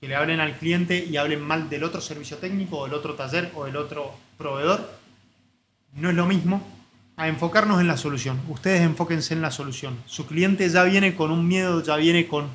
que 0.00 0.08
le 0.08 0.16
hablen 0.16 0.40
al 0.40 0.56
cliente 0.58 1.04
y 1.04 1.16
hablen 1.16 1.40
mal 1.40 1.70
del 1.70 1.84
otro 1.84 2.00
servicio 2.00 2.36
técnico 2.36 2.78
o 2.78 2.84
del 2.84 2.94
otro 2.94 3.14
taller 3.14 3.50
o 3.54 3.64
del 3.64 3.76
otro 3.76 4.14
proveedor. 4.36 4.98
No 5.94 6.10
es 6.10 6.14
lo 6.14 6.26
mismo 6.26 6.62
a 7.16 7.28
enfocarnos 7.28 7.80
en 7.80 7.86
la 7.86 7.96
solución. 7.96 8.40
Ustedes 8.48 8.82
enfóquense 8.82 9.34
en 9.34 9.42
la 9.42 9.50
solución. 9.50 9.98
Su 10.06 10.26
cliente 10.26 10.68
ya 10.68 10.82
viene 10.84 11.14
con 11.14 11.30
un 11.30 11.46
miedo, 11.46 11.82
ya 11.82 11.96
viene 11.96 12.26
con 12.26 12.48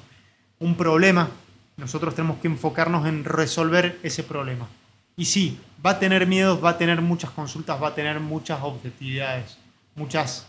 un 0.60 0.76
problema. 0.76 1.30
Nosotros 1.78 2.14
tenemos 2.14 2.40
que 2.40 2.48
enfocarnos 2.48 3.08
en 3.08 3.24
resolver 3.24 4.00
ese 4.04 4.24
problema. 4.24 4.68
Y 5.16 5.26
sí, 5.26 5.60
va 5.86 5.92
a 5.92 6.00
tener 6.00 6.28
miedos, 6.28 6.64
va 6.64 6.72
a 6.72 6.78
tener 6.78 7.02
muchas 7.02 7.32
consultas, 7.32 7.82
va 7.82 7.90
a 7.90 7.96
tener 7.96 8.20
muchas 8.20 8.62
objetividades, 8.62 9.58
muchas, 9.96 10.48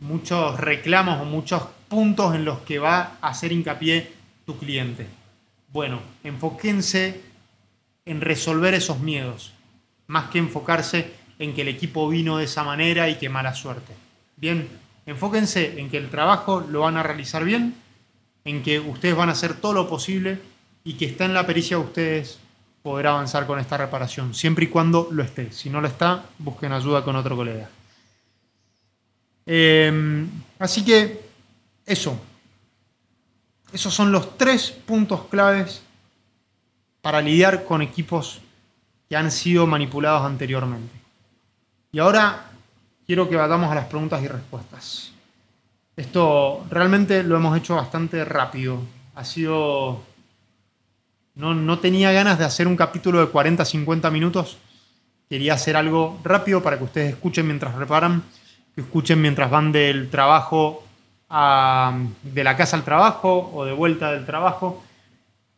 muchos 0.00 0.58
reclamos 0.58 1.20
o 1.20 1.24
muchos 1.24 1.62
puntos 1.88 2.34
en 2.34 2.44
los 2.44 2.60
que 2.60 2.78
va 2.78 3.16
a 3.20 3.28
hacer 3.28 3.52
hincapié 3.52 4.12
tu 4.46 4.58
cliente. 4.58 5.06
Bueno, 5.68 6.00
enfóquense 6.24 7.20
en 8.04 8.20
resolver 8.20 8.74
esos 8.74 9.00
miedos, 9.00 9.52
más 10.06 10.28
que 10.28 10.38
enfocarse 10.38 11.12
en 11.42 11.54
que 11.54 11.62
el 11.62 11.68
equipo 11.68 12.08
vino 12.08 12.38
de 12.38 12.44
esa 12.44 12.62
manera 12.62 13.08
y 13.08 13.16
que 13.16 13.28
mala 13.28 13.52
suerte. 13.52 13.92
Bien, 14.36 14.68
enfóquense 15.06 15.80
en 15.80 15.90
que 15.90 15.98
el 15.98 16.08
trabajo 16.08 16.60
lo 16.60 16.80
van 16.82 16.96
a 16.96 17.02
realizar 17.02 17.42
bien, 17.42 17.74
en 18.44 18.62
que 18.62 18.78
ustedes 18.78 19.16
van 19.16 19.28
a 19.28 19.32
hacer 19.32 19.54
todo 19.54 19.72
lo 19.72 19.88
posible 19.88 20.38
y 20.84 20.94
que 20.94 21.06
está 21.06 21.24
en 21.24 21.34
la 21.34 21.44
pericia 21.44 21.76
de 21.76 21.82
ustedes 21.82 22.38
poder 22.84 23.08
avanzar 23.08 23.46
con 23.48 23.58
esta 23.58 23.76
reparación, 23.76 24.34
siempre 24.34 24.66
y 24.66 24.68
cuando 24.68 25.08
lo 25.10 25.24
esté. 25.24 25.50
Si 25.50 25.68
no 25.68 25.80
lo 25.80 25.88
está, 25.88 26.26
busquen 26.38 26.72
ayuda 26.72 27.02
con 27.02 27.16
otro 27.16 27.34
colega. 27.34 27.68
Em, 29.44 30.28
así 30.60 30.84
que 30.84 31.22
eso. 31.84 32.20
Esos 33.72 33.92
son 33.92 34.12
los 34.12 34.38
tres 34.38 34.70
puntos 34.70 35.24
claves 35.26 35.82
para 37.00 37.20
lidiar 37.20 37.64
con 37.64 37.82
equipos 37.82 38.40
que 39.08 39.16
han 39.16 39.32
sido 39.32 39.66
manipulados 39.66 40.24
anteriormente. 40.24 41.01
Y 41.94 41.98
ahora 41.98 42.46
quiero 43.06 43.28
que 43.28 43.36
vayamos 43.36 43.70
a 43.70 43.74
las 43.74 43.84
preguntas 43.84 44.22
y 44.22 44.26
respuestas. 44.26 45.12
Esto 45.94 46.64
realmente 46.70 47.22
lo 47.22 47.36
hemos 47.36 47.56
hecho 47.58 47.76
bastante 47.76 48.24
rápido. 48.24 48.78
Ha 49.14 49.24
sido... 49.26 50.02
No, 51.34 51.52
no 51.52 51.78
tenía 51.80 52.10
ganas 52.12 52.38
de 52.38 52.46
hacer 52.46 52.66
un 52.66 52.76
capítulo 52.76 53.20
de 53.20 53.30
40-50 53.30 54.10
minutos. 54.10 54.56
Quería 55.28 55.52
hacer 55.52 55.76
algo 55.76 56.18
rápido 56.24 56.62
para 56.62 56.78
que 56.78 56.84
ustedes 56.84 57.12
escuchen 57.12 57.46
mientras 57.46 57.74
reparan, 57.74 58.22
que 58.74 58.80
escuchen 58.80 59.20
mientras 59.20 59.50
van 59.50 59.70
del 59.70 60.08
trabajo 60.08 60.84
a, 61.28 61.94
de 62.22 62.42
la 62.42 62.56
casa 62.56 62.76
al 62.76 62.84
trabajo 62.84 63.50
o 63.52 63.66
de 63.66 63.72
vuelta 63.72 64.12
del 64.12 64.24
trabajo 64.24 64.82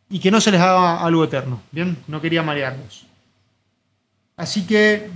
y 0.09 0.19
que 0.19 0.31
no 0.31 0.41
se 0.41 0.51
les 0.51 0.59
haga 0.59 1.01
algo 1.01 1.23
eterno. 1.23 1.61
Bien, 1.71 1.97
no 2.07 2.19
quería 2.19 2.43
marearlos. 2.43 3.05
Así 4.35 4.67
que 4.67 5.09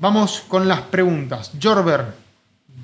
Vamos 0.00 0.44
con 0.46 0.68
las 0.68 0.82
preguntas. 0.82 1.50
Jorber, 1.60 2.14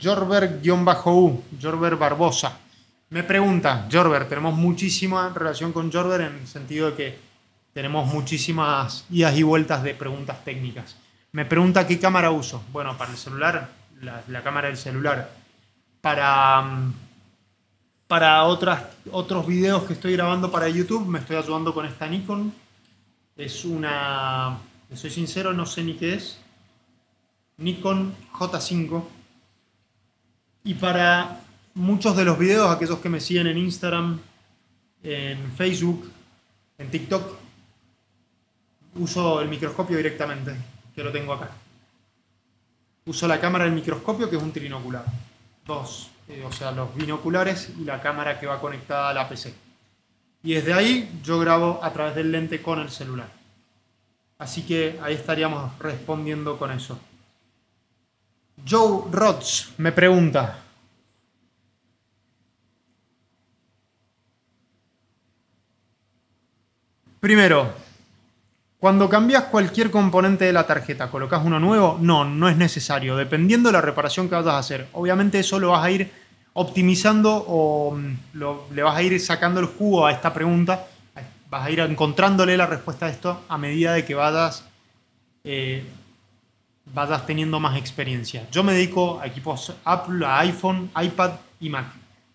Jorber-U, 0.03 1.45
Jorber 1.63 1.95
Barbosa. 1.95 2.59
Me 3.11 3.23
pregunta, 3.23 3.87
Jorber, 3.91 4.29
tenemos 4.29 4.57
muchísima 4.57 5.29
relación 5.33 5.73
con 5.73 5.93
Jorber 5.93 6.23
en 6.23 6.35
el 6.35 6.49
sentido 6.49 6.91
de 6.91 6.97
que 6.97 7.19
tenemos 7.73 8.13
muchísimas 8.13 9.05
idas 9.11 9.37
y 9.37 9.45
vueltas 9.45 9.85
de 9.85 9.95
preguntas 9.95 10.45
técnicas. 10.45 10.97
Me 11.31 11.45
pregunta 11.45 11.87
qué 11.87 12.01
cámara 12.01 12.33
uso. 12.33 12.65
Bueno, 12.73 12.99
para 12.99 13.13
el 13.13 13.17
celular, 13.17 13.71
la, 14.01 14.43
cámara 14.43 14.67
del 14.67 14.77
celular. 14.77 15.31
Para, 16.01 16.65
para 18.09 18.43
otras, 18.43 18.87
otros 19.13 19.47
videos 19.47 19.85
que 19.85 19.93
estoy 19.93 20.15
grabando 20.15 20.51
para 20.51 20.69
YouTube, 20.69 21.07
me 21.07 21.21
estoy 21.21 21.37
ayudando 21.37 21.73
con 21.73 21.87
esta 21.87 22.09
Nikon. 22.09 22.53
Es 23.37 23.65
una, 23.65 24.59
soy 24.93 25.11
sincero, 25.11 25.53
no 25.53 25.65
sé 25.65 25.85
ni 25.85 25.95
qué 25.95 26.15
es 26.15 26.41
Nikon 27.59 28.15
J5. 28.33 29.05
Y 30.65 30.75
para 30.75 31.41
muchos 31.75 32.17
de 32.17 32.25
los 32.25 32.39
videos, 32.39 32.71
aquellos 32.71 32.99
que 32.99 33.09
me 33.09 33.21
siguen 33.21 33.47
en 33.47 33.59
Instagram, 33.59 34.21
en 35.03 35.53
Facebook, 35.53 36.11
en 36.79 36.91
TikTok, 36.91 37.37
uso 38.97 39.41
el 39.41 39.49
microscopio 39.49 39.97
directamente, 39.97 40.55
que 40.95 41.05
lo 41.05 41.13
tengo 41.13 41.33
acá. 41.33 41.51
Uso 43.07 43.29
la 43.29 43.39
cámara 43.39 43.65
del 43.65 43.75
microscopio, 43.75 44.31
que 44.31 44.37
es 44.37 44.43
un 44.43 44.53
trinocular. 44.53 45.05
Dos, 45.67 46.11
eh, 46.29 46.43
o 46.47 46.53
sea, 46.53 46.73
los 46.73 46.95
binoculares 46.95 47.71
y 47.79 47.85
la 47.85 48.01
cámara 48.01 48.41
que 48.41 48.47
va 48.47 48.61
conectada 48.61 49.11
a 49.11 49.15
la 49.15 49.29
PC. 49.29 49.55
Y 50.43 50.55
desde 50.55 50.73
ahí 50.73 51.21
yo 51.23 51.39
grabo 51.39 51.81
a 51.83 51.93
través 51.93 52.15
del 52.15 52.33
lente 52.33 52.63
con 52.63 52.79
el 52.81 52.91
celular. 52.91 53.29
Así 54.39 54.63
que 54.63 54.99
ahí 55.03 55.15
estaríamos 55.15 55.79
respondiendo 55.79 56.59
con 56.59 56.71
eso. 56.71 56.99
Joe 58.67 59.05
Rods 59.11 59.75
me 59.79 59.93
pregunta. 59.93 60.61
Primero, 67.21 67.73
cuando 68.79 69.09
cambias 69.09 69.45
cualquier 69.45 69.91
componente 69.91 70.45
de 70.45 70.53
la 70.53 70.67
tarjeta, 70.67 71.11
¿colocas 71.11 71.43
uno 71.43 71.59
nuevo? 71.59 71.97
No, 71.99 72.27
no 72.27 72.51
es 72.51 72.57
necesario, 72.59 73.17
dependiendo 73.17 73.71
de 73.71 73.73
la 73.73 73.81
reparación 73.81 74.29
que 74.29 74.35
vayas 74.35 74.53
a 74.53 74.59
hacer. 74.59 74.89
Obviamente 74.93 75.39
eso 75.39 75.59
lo 75.59 75.71
vas 75.71 75.85
a 75.85 75.91
ir 75.91 76.13
optimizando 76.53 77.35
o 77.49 77.93
mm, 77.93 78.75
le 78.75 78.83
vas 78.83 78.97
a 78.97 79.03
ir 79.03 79.19
sacando 79.21 79.61
el 79.61 79.67
jugo 79.67 80.07
a 80.07 80.13
esta 80.13 80.35
pregunta, 80.35 80.87
vas 81.49 81.67
a 81.67 81.71
ir 81.71 81.81
encontrándole 81.81 82.57
la 82.57 82.67
respuesta 82.67 83.07
a 83.07 83.09
esto 83.09 83.45
a 83.49 83.57
medida 83.57 83.95
de 83.95 84.05
que 84.05 84.15
vayas 84.15 84.65
eh, 85.45 85.85
vas 86.87 87.27
teniendo 87.27 87.61
más 87.61 87.77
experiencia. 87.77 88.47
Yo 88.51 88.63
me 88.63 88.73
dedico 88.73 89.21
a 89.21 89.27
equipos 89.27 89.75
Apple, 89.85 90.25
a 90.27 90.41
iPhone, 90.41 90.91
iPad 91.01 91.33
y 91.61 91.69
Mac. 91.71 91.87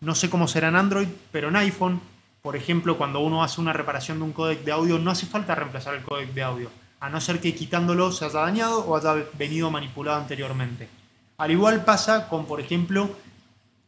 No 0.02 0.16
sé 0.16 0.30
cómo 0.30 0.48
será 0.48 0.70
en 0.70 0.76
Android, 0.76 1.08
pero 1.32 1.50
en 1.50 1.56
iPhone, 1.58 2.02
por 2.42 2.56
ejemplo, 2.56 2.98
cuando 2.98 3.20
uno 3.20 3.44
hace 3.44 3.62
una 3.62 3.74
reparación 3.74 4.18
de 4.20 4.24
un 4.24 4.32
códec 4.32 4.64
de 4.64 4.72
audio, 4.72 4.98
no 4.98 5.12
hace 5.12 5.26
falta 5.26 5.56
reemplazar 5.56 5.96
el 5.96 6.04
códec 6.04 6.34
de 6.34 6.44
audio, 6.44 6.72
a 7.00 7.10
no 7.10 7.22
ser 7.22 7.40
que 7.40 7.54
quitándolo 7.54 8.12
se 8.12 8.26
haya 8.26 8.40
dañado 8.40 8.80
o 8.86 8.96
haya 8.96 9.26
venido 9.38 9.70
manipulado 9.70 10.20
anteriormente. 10.20 10.88
Al 11.38 11.52
igual 11.52 11.84
pasa 11.86 12.28
con, 12.28 12.46
por 12.46 12.60
ejemplo, 12.60 13.10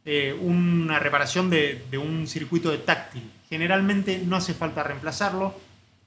eh, 0.04 0.38
una 0.40 0.98
reparación 0.98 1.50
de, 1.50 1.86
de 1.90 1.98
un 1.98 2.26
circuito 2.26 2.70
de 2.70 2.78
táctil. 2.78 3.30
Generalmente 3.48 4.22
no 4.24 4.36
hace 4.36 4.54
falta 4.54 4.82
reemplazarlo, 4.82 5.54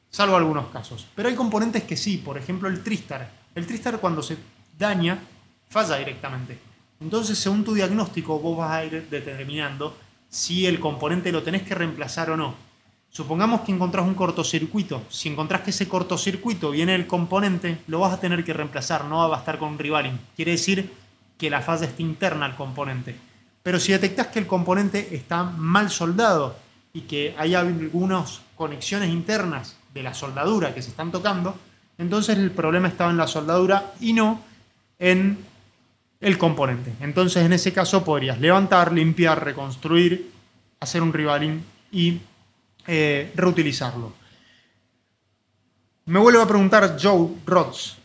salvo 0.10 0.36
algunos 0.36 0.68
casos. 0.68 1.08
Pero 1.16 1.30
hay 1.30 1.36
componentes 1.36 1.84
que 1.84 1.98
sí, 1.98 2.18
por 2.18 2.38
ejemplo 2.38 2.68
el 2.68 2.84
Tristar 2.84 3.45
el 3.56 3.66
Tristar 3.66 4.00
cuando 4.00 4.22
se 4.22 4.38
daña, 4.78 5.18
falla 5.70 5.98
directamente. 5.98 6.60
Entonces, 7.00 7.38
según 7.38 7.64
tu 7.64 7.74
diagnóstico, 7.74 8.40
vos 8.40 8.58
vas 8.58 8.72
a 8.72 8.86
ir 8.86 9.08
determinando 9.10 9.98
si 10.30 10.66
el 10.66 10.80
componente 10.80 11.32
lo 11.32 11.44
tenés 11.44 11.64
que 11.64 11.76
reemplazar 11.76 12.30
o 12.30 12.38
no. 12.38 12.56
Supongamos 13.10 13.62
que 13.62 13.72
encontrás 13.72 14.06
un 14.06 14.14
cortocircuito. 14.14 15.04
Si 15.10 15.30
encontrás 15.30 15.62
que 15.62 15.70
ese 15.70 15.88
cortocircuito 15.88 16.72
viene 16.72 16.92
del 16.92 17.08
componente, 17.08 17.80
lo 17.88 18.00
vas 18.00 18.14
a 18.14 18.20
tener 18.20 18.44
que 18.44 18.52
reemplazar, 18.52 19.06
no 19.06 19.30
va 19.30 19.38
a 19.38 19.40
estar 19.40 19.58
con 19.58 19.70
un 19.70 19.80
rivaling. 19.80 20.20
Quiere 20.36 20.52
decir 20.52 20.92
que 21.38 21.50
la 21.50 21.62
falla 21.62 21.86
está 21.86 22.02
interna 22.02 22.46
al 22.46 22.58
componente. 22.58 23.16
Pero 23.64 23.80
si 23.80 23.94
detectás 23.94 24.28
que 24.28 24.40
el 24.40 24.48
componente 24.48 25.16
está 25.16 25.44
mal 25.44 25.90
soldado 25.90 26.58
y 26.94 27.02
que 27.02 27.34
hay 27.38 27.56
algunas 27.56 28.42
conexiones 28.56 29.10
internas 29.10 29.78
de 29.94 30.04
la 30.04 30.14
soldadura 30.14 30.74
que 30.74 30.82
se 30.82 30.90
están 30.90 31.12
tocando, 31.12 31.56
entonces 31.98 32.38
el 32.38 32.52
problema 32.52 32.88
estaba 32.88 33.12
en 33.12 33.18
la 33.18 33.28
soldadura 33.28 33.94
y 34.00 34.14
no 34.14 34.42
en 35.00 35.38
el 36.20 36.38
componente. 36.38 36.94
Entonces 37.02 37.44
en 37.46 37.54
ese 37.54 37.74
caso 37.74 38.04
podrías 38.04 38.40
levantar, 38.40 38.92
limpiar, 38.92 39.44
reconstruir, 39.44 40.32
hacer 40.80 41.02
un 41.02 41.14
rivaling 41.14 41.64
y 41.92 42.20
eh, 42.88 43.32
reutilizarlo. 43.36 44.14
Me 46.06 46.20
vuelve 46.20 46.42
a 46.42 46.48
preguntar 46.48 46.98
Joe 47.02 47.30
Rods. 47.46 47.98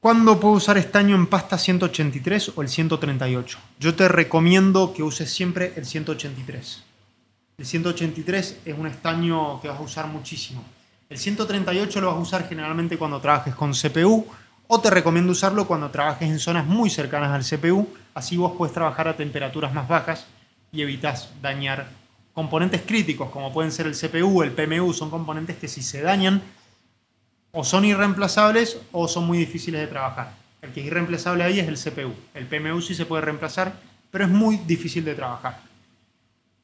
¿Cuándo 0.00 0.38
puedo 0.38 0.56
usar 0.56 0.76
estaño 0.76 1.16
en 1.16 1.26
pasta 1.26 1.56
183 1.56 2.52
o 2.56 2.62
el 2.62 2.68
138? 2.68 3.58
Yo 3.80 3.94
te 3.94 4.06
recomiendo 4.06 4.92
que 4.92 5.02
uses 5.02 5.32
siempre 5.32 5.72
el 5.76 5.86
183. 5.86 6.82
El 7.56 7.64
183 7.64 8.58
es 8.66 8.78
un 8.78 8.86
estaño 8.86 9.62
que 9.62 9.68
vas 9.68 9.78
a 9.78 9.82
usar 9.82 10.06
muchísimo. 10.08 10.62
El 11.14 11.20
138 11.20 12.00
lo 12.00 12.08
vas 12.08 12.16
a 12.16 12.18
usar 12.18 12.48
generalmente 12.48 12.98
cuando 12.98 13.20
trabajes 13.20 13.54
con 13.54 13.70
CPU 13.70 14.26
O 14.66 14.80
te 14.80 14.90
recomiendo 14.90 15.30
usarlo 15.30 15.64
cuando 15.64 15.88
trabajes 15.88 16.28
en 16.28 16.40
zonas 16.40 16.66
muy 16.66 16.90
cercanas 16.90 17.30
al 17.30 17.44
CPU, 17.44 17.86
así 18.14 18.36
vos 18.36 18.54
puedes 18.58 18.74
trabajar 18.74 19.06
a 19.06 19.16
temperaturas 19.16 19.72
más 19.72 19.86
bajas 19.86 20.26
y 20.72 20.82
evitas 20.82 21.30
dañar 21.40 21.86
componentes 22.32 22.82
críticos 22.82 23.30
como 23.30 23.52
pueden 23.52 23.70
ser 23.70 23.86
el 23.86 23.94
CPU, 23.94 24.42
el 24.42 24.50
PMU, 24.50 24.92
son 24.92 25.08
componentes 25.08 25.56
que 25.56 25.68
si 25.68 25.82
se 25.82 26.02
dañan 26.02 26.42
o 27.52 27.62
son 27.62 27.84
irreemplazables 27.84 28.78
o 28.90 29.06
son 29.06 29.24
muy 29.24 29.38
difíciles 29.38 29.82
de 29.82 29.86
trabajar. 29.86 30.32
El 30.62 30.72
que 30.72 30.80
es 30.80 30.86
irreemplazable 30.88 31.44
ahí 31.44 31.60
es 31.60 31.68
el 31.68 31.78
CPU. 31.78 32.12
El 32.34 32.46
PMU 32.46 32.80
sí 32.80 32.92
se 32.92 33.06
puede 33.06 33.22
reemplazar, 33.22 33.72
pero 34.10 34.24
es 34.24 34.30
muy 34.32 34.56
difícil 34.56 35.04
de 35.04 35.14
trabajar. 35.14 35.60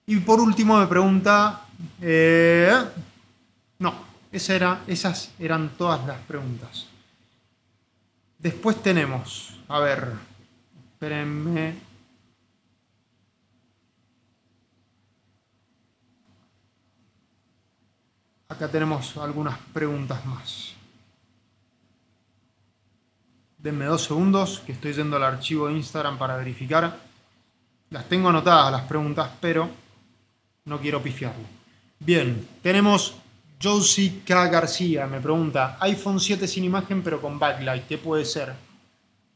Y 0.07 0.17
por 0.17 0.41
último 0.41 0.77
me 0.77 0.89
pregunta... 0.89 1.67
Eh, 2.03 2.75
no, 3.79 4.10
esas 4.33 5.31
eran 5.39 5.71
todas 5.77 6.07
las 6.07 6.19
preguntas. 6.21 6.87
Después 8.39 8.83
tenemos, 8.83 9.59
a 9.69 9.81
ver, 9.81 10.13
espérenme. 10.93 11.75
Acá 18.49 18.69
tenemos 18.69 19.17
algunas 19.17 19.59
preguntas 19.73 20.25
más. 20.27 20.75
Denme 23.59 23.85
dos 23.85 24.05
segundos, 24.05 24.61
que 24.61 24.73
estoy 24.73 24.95
yendo 24.95 25.17
al 25.17 25.25
archivo 25.25 25.69
de 25.69 25.75
Instagram 25.75 26.17
para 26.17 26.37
verificar. 26.37 26.99
Las 27.91 28.09
tengo 28.09 28.31
anotadas 28.31 28.73
las 28.73 28.83
preguntas, 28.83 29.31
pero 29.41 29.69
no 30.65 30.81
quiero 30.81 31.03
pifiarle. 31.03 31.45
Bien, 31.99 32.49
tenemos 32.63 33.17
Josie 33.63 34.23
K. 34.25 34.49
García, 34.49 35.07
me 35.07 35.21
pregunta, 35.21 35.77
iPhone 35.81 36.19
7 36.19 36.49
sin 36.49 36.65
imagen 36.65 37.03
pero 37.03 37.21
con 37.21 37.39
backlight, 37.39 37.87
¿qué 37.87 37.99
puede 37.99 38.25
ser? 38.25 38.55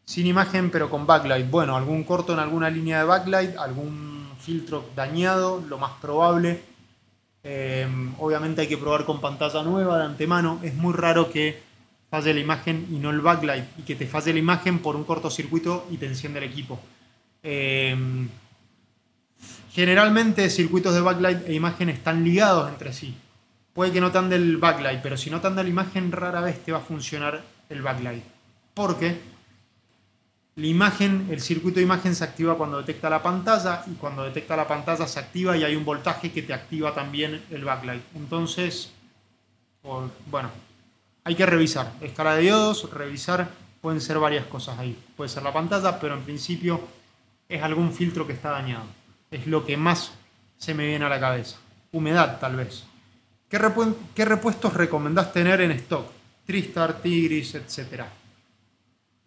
Sin 0.07 0.27
imagen 0.27 0.71
pero 0.71 0.89
con 0.89 1.07
backlight. 1.07 1.51
Bueno, 1.51 1.77
algún 1.77 2.05
corto 2.05 2.33
en 2.33 2.39
alguna 2.39 2.71
línea 2.71 3.01
de 3.01 3.05
backlight, 3.05 3.59
algún 3.59 4.31
filtro 4.41 4.87
dañado, 4.97 5.63
lo 5.69 5.77
más 5.77 5.93
probable. 6.01 6.63
Eh, 7.43 7.87
obviamente 8.19 8.63
hay 8.63 8.67
que 8.67 8.79
probar 8.79 9.05
con 9.05 9.21
pantalla 9.21 9.63
nueva 9.63 9.99
de 9.99 10.05
antemano. 10.05 10.59
Es 10.63 10.75
muy 10.75 10.95
raro 10.95 11.31
que 11.31 11.63
falle 12.09 12.33
la 12.33 12.41
imagen 12.41 12.87
y 12.91 12.95
no 12.95 13.11
el 13.11 13.21
backlight 13.21 13.79
y 13.79 13.83
que 13.83 13.95
te 13.95 14.07
falle 14.07 14.33
la 14.33 14.39
imagen 14.39 14.79
por 14.79 14.97
un 14.97 15.05
cortocircuito 15.05 15.87
y 15.91 15.99
te 15.99 16.07
enciende 16.07 16.39
el 16.39 16.45
equipo. 16.47 16.81
Eh, 17.43 17.95
generalmente 19.71 20.49
circuitos 20.49 20.95
de 20.95 21.03
backlight 21.03 21.47
e 21.47 21.53
imagen 21.53 21.91
están 21.91 22.25
ligados 22.25 22.71
entre 22.71 22.95
sí 22.95 23.15
puede 23.75 23.93
que 23.93 24.01
no 24.01 24.11
te 24.11 24.19
ande 24.19 24.37
el 24.37 24.57
backlight, 24.57 25.03
pero 25.03 25.17
si 25.17 25.29
no 25.29 25.41
te 25.41 25.49
anda 25.49 25.63
la 25.63 25.69
imagen, 25.69 26.13
rara 26.13 26.41
vez 26.41 26.65
te 26.65 26.73
va 26.73 26.79
a 26.79 26.83
funcionar 26.83 27.43
el 27.69 27.83
backlight. 27.83 28.25
Porque 28.73 29.21
la 30.57 30.67
imagen, 30.67 31.27
el 31.31 31.41
circuito 31.41 31.77
de 31.77 31.85
imagen 31.85 32.15
se 32.15 32.23
activa 32.23 32.57
cuando 32.57 32.79
detecta 32.79 33.11
la 33.11 33.23
pantalla 33.23 33.83
y 33.87 33.95
cuando 33.95 34.23
detecta 34.23 34.57
la 34.57 34.69
pantalla 34.69 35.07
se 35.07 35.19
activa 35.19 35.57
y 35.57 35.65
hay 35.65 35.75
un 35.75 35.85
voltaje 35.85 36.31
que 36.31 36.43
te 36.43 36.55
activa 36.55 36.95
también 36.95 37.43
el 37.51 37.65
backlight. 37.65 38.03
Entonces, 38.15 38.93
bueno, 40.31 40.51
hay 41.25 41.35
que 41.35 41.45
revisar. 41.45 41.93
Escala 42.01 42.37
de 42.37 42.43
diodos, 42.43 42.91
revisar, 42.93 43.49
pueden 43.81 44.01
ser 44.01 44.19
varias 44.19 44.47
cosas 44.47 44.79
ahí. 44.79 44.97
Puede 45.17 45.29
ser 45.29 45.43
la 45.43 45.53
pantalla, 45.53 45.99
pero 45.99 46.15
en 46.15 46.23
principio 46.23 46.81
es 47.49 47.63
algún 47.63 47.93
filtro 47.93 48.27
que 48.27 48.33
está 48.33 48.51
dañado. 48.51 48.85
Es 49.31 49.49
lo 49.49 49.67
que 49.67 49.77
más 49.77 50.13
se 50.57 50.75
me 50.75 50.87
viene 50.87 51.05
a 51.05 51.09
la 51.09 51.19
cabeza. 51.19 51.57
Humedad, 51.91 52.39
tal 52.39 52.57
vez. 52.57 52.85
¿Qué, 54.15 54.25
repuestos 54.25 54.75
recomendás 54.75 55.33
tener 55.33 55.61
en 55.61 55.71
stock? 55.71 56.11
Tristar, 56.45 57.01
Tigris, 57.01 57.55
etc. 57.55 58.03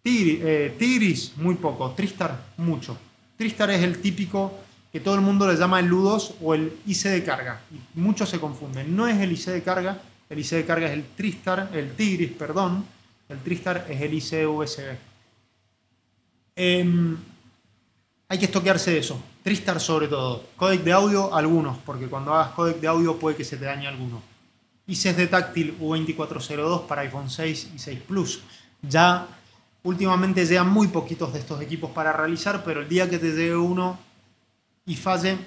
Eh, 0.04 0.74
Tigris, 0.78 1.32
muy 1.38 1.54
poco. 1.54 1.92
Tristar, 1.92 2.38
mucho. 2.58 2.98
Tristar 3.38 3.70
es 3.70 3.82
el 3.82 4.02
típico 4.02 4.52
que 4.92 5.00
todo 5.00 5.14
el 5.14 5.22
mundo 5.22 5.50
le 5.50 5.56
llama 5.56 5.80
el 5.80 5.88
LU2 5.88 6.34
o 6.42 6.54
el 6.54 6.74
IC 6.86 7.04
de 7.04 7.24
carga. 7.24 7.62
Y 7.72 7.98
muchos 7.98 8.28
se 8.28 8.38
confunden. 8.38 8.94
No 8.94 9.08
es 9.08 9.18
el 9.18 9.32
IC 9.32 9.46
de 9.46 9.62
carga, 9.62 9.98
el 10.28 10.38
IC 10.38 10.50
de 10.50 10.64
carga 10.66 10.88
es 10.88 10.92
el 10.92 11.04
Tristar, 11.16 11.70
el 11.72 11.92
Tigris, 11.92 12.32
perdón. 12.32 12.84
El 13.30 13.38
Tristar 13.38 13.86
es 13.88 13.98
el 13.98 14.12
IC 14.12 14.46
USB. 14.46 14.94
Em, 16.54 17.16
hay 18.28 18.38
que 18.38 18.44
estoquearse 18.44 18.90
de 18.90 18.98
eso. 18.98 19.22
Tristar 19.48 19.80
sobre 19.80 20.08
todo. 20.08 20.44
Codec 20.58 20.82
de 20.82 20.92
audio, 20.92 21.34
algunos, 21.34 21.78
porque 21.78 22.06
cuando 22.06 22.34
hagas 22.34 22.52
codec 22.52 22.80
de 22.80 22.86
audio 22.86 23.18
puede 23.18 23.34
que 23.34 23.44
se 23.44 23.56
te 23.56 23.64
dañe 23.64 23.88
alguno. 23.88 24.20
ICs 24.86 25.16
de 25.16 25.26
táctil 25.26 25.78
U2402 25.80 26.86
para 26.86 27.00
iPhone 27.00 27.30
6 27.30 27.70
y 27.74 27.78
6 27.78 28.00
Plus. 28.06 28.42
Ya 28.82 29.26
últimamente 29.84 30.44
llegan 30.44 30.68
muy 30.68 30.88
poquitos 30.88 31.32
de 31.32 31.38
estos 31.38 31.62
equipos 31.62 31.90
para 31.92 32.12
realizar, 32.12 32.62
pero 32.62 32.82
el 32.82 32.90
día 32.90 33.08
que 33.08 33.18
te 33.18 33.32
llegue 33.32 33.56
uno 33.56 33.98
y 34.84 34.96
falle, 34.96 35.38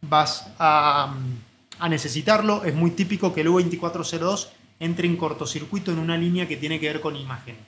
vas 0.00 0.46
a, 0.58 1.14
a 1.80 1.88
necesitarlo. 1.90 2.64
Es 2.64 2.74
muy 2.74 2.92
típico 2.92 3.34
que 3.34 3.42
el 3.42 3.48
U2402 3.48 4.48
entre 4.80 5.06
en 5.06 5.18
cortocircuito 5.18 5.92
en 5.92 5.98
una 5.98 6.16
línea 6.16 6.48
que 6.48 6.56
tiene 6.56 6.80
que 6.80 6.86
ver 6.86 7.02
con 7.02 7.14
imagen. 7.14 7.58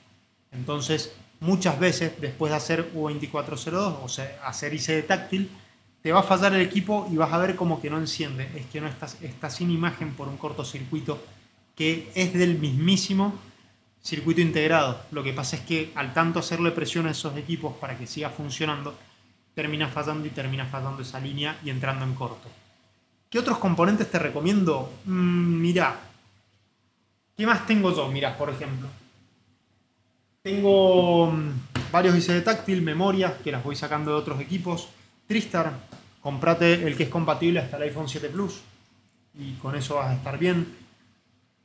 Entonces, 0.53 1.13
muchas 1.41 1.79
veces 1.79 2.13
después 2.21 2.51
de 2.51 2.57
hacer 2.57 2.93
U2402, 2.95 3.99
o 4.03 4.09
sea, 4.09 4.41
hacer 4.45 4.75
IC 4.75 4.87
de 4.87 5.03
táctil, 5.03 5.51
te 6.03 6.13
va 6.13 6.21
a 6.21 6.23
fallar 6.23 6.55
el 6.55 6.61
equipo 6.61 7.09
y 7.11 7.17
vas 7.17 7.33
a 7.33 7.39
ver 7.39 7.57
como 7.57 7.81
que 7.81 7.89
no 7.89 7.99
enciende. 7.99 8.49
Es 8.55 8.67
que 8.67 8.81
no 8.81 8.89
estás, 8.89 9.17
está 9.23 9.49
sin 9.49 9.71
imagen 9.71 10.13
por 10.15 10.29
un 10.29 10.37
cortocircuito 10.37 11.23
que 11.75 12.11
es 12.15 12.35
del 12.35 12.59
mismísimo 12.59 13.35
circuito 14.03 14.41
integrado. 14.41 15.01
Lo 15.11 15.23
que 15.23 15.33
pasa 15.33 15.57
es 15.57 15.63
que 15.63 15.93
al 15.95 16.13
tanto 16.13 16.41
hacerle 16.41 16.71
presión 16.73 17.07
a 17.07 17.11
esos 17.11 17.37
equipos 17.37 17.75
para 17.77 17.97
que 17.97 18.07
siga 18.07 18.29
funcionando, 18.29 18.95
termina 19.55 19.89
fallando 19.89 20.27
y 20.27 20.31
termina 20.31 20.67
fallando 20.67 21.03
esa 21.03 21.19
línea 21.21 21.59
y 21.65 21.71
entrando 21.71 22.05
en 22.05 22.15
corto. 22.15 22.49
¿Qué 23.31 23.39
otros 23.39 23.59
componentes 23.59 24.11
te 24.11 24.19
recomiendo? 24.19 24.93
Mm, 25.07 25.61
mira, 25.61 25.99
¿qué 27.37 27.47
más 27.47 27.67
tengo 27.67 27.95
yo? 27.97 28.09
Mira, 28.09 28.37
por 28.37 28.51
ejemplo, 28.51 28.89
tengo 30.45 31.31
mm, 31.33 31.91
varios 31.91 32.17
IC 32.19 32.35
de 32.35 32.41
táctil, 32.43 32.83
memorias 32.83 33.33
que 33.43 33.51
las 33.51 33.65
voy 33.65 33.75
sacando 33.75 34.11
de 34.11 34.19
otros 34.19 34.41
equipos. 34.41 34.89
Tristar, 35.27 35.73
comprate 36.21 36.87
el 36.87 36.97
que 36.97 37.05
es 37.05 37.09
compatible 37.09 37.61
hasta 37.61 37.79
el 37.79 37.85
iPhone 37.85 38.09
7 38.09 38.29
Plus 38.29 38.61
y 39.37 39.55
con 39.55 39.75
eso 39.75 39.95
vas 39.97 40.11
a 40.11 40.15
estar 40.15 40.39
bien. 40.39 40.67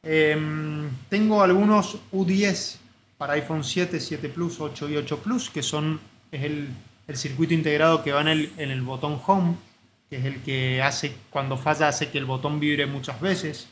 Em, 0.02 0.90
tengo 1.10 1.44
algunos 1.44 1.98
U10 2.14 2.78
para 3.18 3.34
iPhone 3.34 3.66
7, 3.66 4.00
7 4.00 4.30
Plus, 4.30 4.62
8 4.62 4.90
y 4.90 4.96
8 4.96 5.20
Plus, 5.20 5.50
que 5.50 5.62
son 5.62 6.00
es 6.32 6.44
el, 6.44 6.70
circuito 7.16 7.54
integrado 7.54 8.02
que 8.02 8.14
va 8.14 8.22
en 8.22 8.30
el, 8.30 8.54
en 8.58 8.72
el 8.72 8.82
botón 8.82 9.20
Home, 9.28 9.56
que 10.10 10.18
es 10.18 10.26
el 10.26 10.42
que 10.42 10.82
hace, 10.82 11.14
cuando 11.30 11.58
falla, 11.58 11.90
hace 11.90 12.10
que 12.10 12.18
el 12.18 12.26
botón 12.26 12.62
vibre 12.62 12.86
muchas 12.86 13.20
veces. 13.20 13.68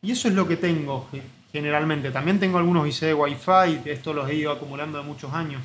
Y 0.00 0.12
eso 0.12 0.28
es 0.28 0.34
lo 0.34 0.48
que 0.48 0.56
tengo 0.56 1.08
generalmente. 1.52 2.10
También 2.10 2.40
tengo 2.40 2.58
algunos 2.58 2.88
IC 2.88 3.00
de 3.06 3.14
Wi-Fi, 3.14 3.90
esto 3.90 4.14
los 4.14 4.28
he 4.28 4.34
ido 4.34 4.50
acumulando 4.50 4.98
de 4.98 5.04
muchos 5.04 5.32
años. 5.32 5.62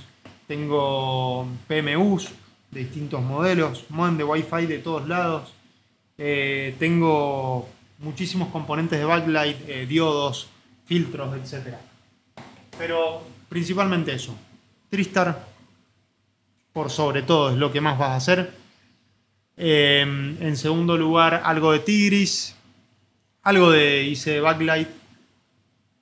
Tengo 0.48 1.48
PMUs 1.68 2.30
de 2.72 2.82
distintos 2.82 3.22
modelos, 3.22 3.86
modem 3.90 4.18
de 4.18 4.24
Wi-Fi 4.24 4.66
de 4.66 4.80
todos 4.80 5.08
lados. 5.08 5.54
Eh, 6.18 6.76
tengo 6.80 7.70
muchísimos 8.00 8.50
componentes 8.50 9.00
de 9.00 9.06
backlight, 9.06 9.58
eh, 9.68 9.86
diodos, 9.86 10.50
filtros, 10.86 11.36
etc. 11.36 11.76
Pero 12.78 13.24
principalmente 13.50 14.14
eso. 14.14 14.36
Tristar, 14.90 15.48
por 16.74 16.90
sobre 16.90 17.24
todo, 17.24 17.52
es 17.52 17.58
lo 17.58 17.72
que 17.72 17.82
más 17.82 17.98
vas 17.98 18.10
a 18.12 18.16
hacer. 18.16 18.54
Eh, 19.56 20.02
en 20.02 20.58
segundo 20.58 20.98
lugar, 20.98 21.42
algo 21.44 21.72
de 21.72 21.80
Tigris, 21.80 22.56
algo 23.44 23.72
de 23.72 24.04
IC 24.04 24.26
de 24.26 24.42
backlight, 24.42 24.88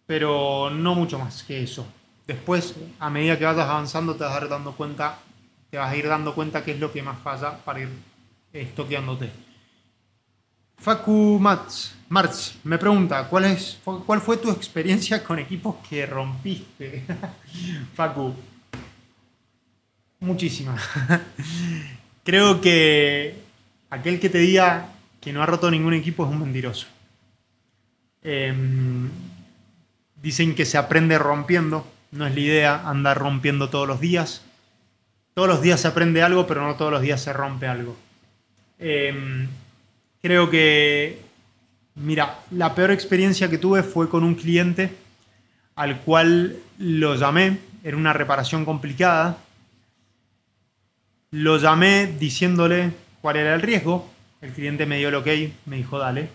pero 0.06 0.70
no 0.70 0.96
mucho 0.96 1.20
más 1.20 1.44
que 1.44 1.64
eso. 1.64 1.86
Después, 2.28 2.76
a 3.00 3.10
medida 3.10 3.38
que 3.38 3.46
vayas 3.46 3.68
avanzando, 3.68 4.16
te 4.16 4.24
vas 4.24 4.36
a 4.36 4.44
ir 4.44 4.50
dando 4.50 4.74
cuenta, 4.74 5.20
te 5.70 5.78
vas 5.78 5.92
a 5.92 5.96
ir 5.96 6.08
dando 6.08 6.34
cuenta 6.34 6.64
qué 6.64 6.72
es 6.72 6.80
lo 6.80 6.92
que 6.92 7.04
más 7.04 7.20
falla 7.20 7.58
para 7.64 7.82
ir 7.82 7.90
estoqueándote. 8.52 9.32
Facu 10.78 11.40
Mats, 11.40 11.96
Marx 12.10 12.58
me 12.64 12.78
pregunta, 12.78 13.28
¿cuál, 13.30 13.46
es, 13.46 13.80
¿cuál 13.84 14.22
fue 14.22 14.38
tu 14.38 14.52
experiencia 14.52 15.24
con 15.24 15.40
equipos 15.40 15.78
que 15.88 16.06
rompiste? 16.06 17.04
Facu, 17.96 18.34
muchísimas. 20.20 20.82
Creo 22.24 22.60
que 22.60 23.40
aquel 23.90 24.20
que 24.20 24.30
te 24.30 24.40
diga 24.40 24.90
que 25.22 25.32
no 25.32 25.42
ha 25.42 25.46
roto 25.46 25.72
ningún 25.72 25.94
equipo 25.94 26.26
es 26.26 26.32
un 26.32 26.40
mentiroso. 26.40 26.88
Em, 28.22 29.10
Dicen 30.26 30.56
que 30.56 30.66
se 30.66 30.80
aprende 30.80 31.20
rompiendo, 31.20 31.86
no 32.10 32.26
es 32.26 32.34
la 32.34 32.40
idea 32.40 32.90
andar 32.90 33.16
rompiendo 33.16 33.70
todos 33.70 33.88
los 33.88 34.00
días. 34.00 34.44
Todos 35.36 35.48
los 35.48 35.62
días 35.62 35.80
se 35.80 35.88
aprende 35.88 36.24
algo, 36.24 36.48
pero 36.48 36.66
no 36.66 36.74
todos 36.74 36.92
los 36.92 37.04
días 37.04 37.22
se 37.22 37.32
rompe 37.32 37.68
algo. 37.68 37.96
Em, 38.80 39.48
creo 40.24 40.50
que, 40.50 41.22
mira, 41.94 42.40
la 42.50 42.74
peor 42.74 42.90
experiencia 42.90 43.52
que 43.52 43.60
tuve 43.60 43.84
fue 43.84 44.10
con 44.10 44.24
un 44.24 44.34
cliente 44.34 44.96
al 45.76 46.00
cual 46.00 46.58
lo 46.80 47.14
llamé, 47.14 47.60
era 47.84 47.96
una 47.96 48.12
reparación 48.12 48.66
complicada. 48.66 49.38
Lo 51.30 51.60
llamé 51.60 52.08
diciéndole 52.08 52.94
cuál 53.22 53.36
era 53.38 53.54
el 53.54 53.62
riesgo. 53.62 54.12
El 54.42 54.54
cliente 54.54 54.88
me 54.88 54.98
dio 54.98 55.10
el 55.10 55.16
ok, 55.16 55.28
me 55.68 55.76
dijo 55.76 56.00
dale. 56.00 56.30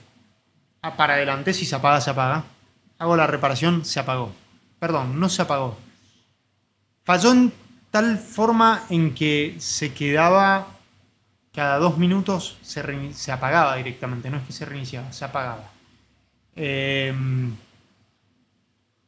Para 0.81 1.15
adelante, 1.15 1.53
si 1.53 1.67
se 1.67 1.75
apaga, 1.75 2.01
se 2.01 2.11
apaga. 2.11 2.45
Hago 3.01 3.17
la 3.17 3.27
reparación, 3.27 3.87
se 3.87 3.99
apagó. 3.99 4.31
Perdón, 4.79 5.19
no 5.19 5.31
se 5.31 5.41
apagó. 5.41 5.77
Falló 7.03 7.33
en 7.33 7.53
tal 7.91 8.19
forma 8.19 8.85
en 8.91 9.15
que 9.15 9.57
se 9.59 9.95
quedaba 9.95 10.67
cada 11.55 11.79
dos 11.79 11.97
minutos, 11.97 12.59
se, 12.61 13.15
se 13.15 13.33
apagaba 13.33 13.77
directamente, 13.77 14.29
no 14.29 14.37
es 14.37 14.45
que 14.45 14.53
se 14.53 14.67
reiniciaba, 14.67 15.11
se 15.13 15.25
apagaba. 15.25 15.71
Eh, 16.55 17.15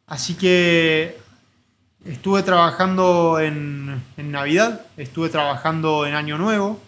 así 0.06 0.36
que 0.36 1.18
estuve 2.06 2.42
trabajando 2.42 3.40
en, 3.40 4.02
en, 4.16 4.32
Navidad, 4.32 4.86
estuve 4.96 5.28
trabajando 5.28 6.06
en 6.06 6.14
Año 6.14 6.38
Nuevo, 6.38 6.80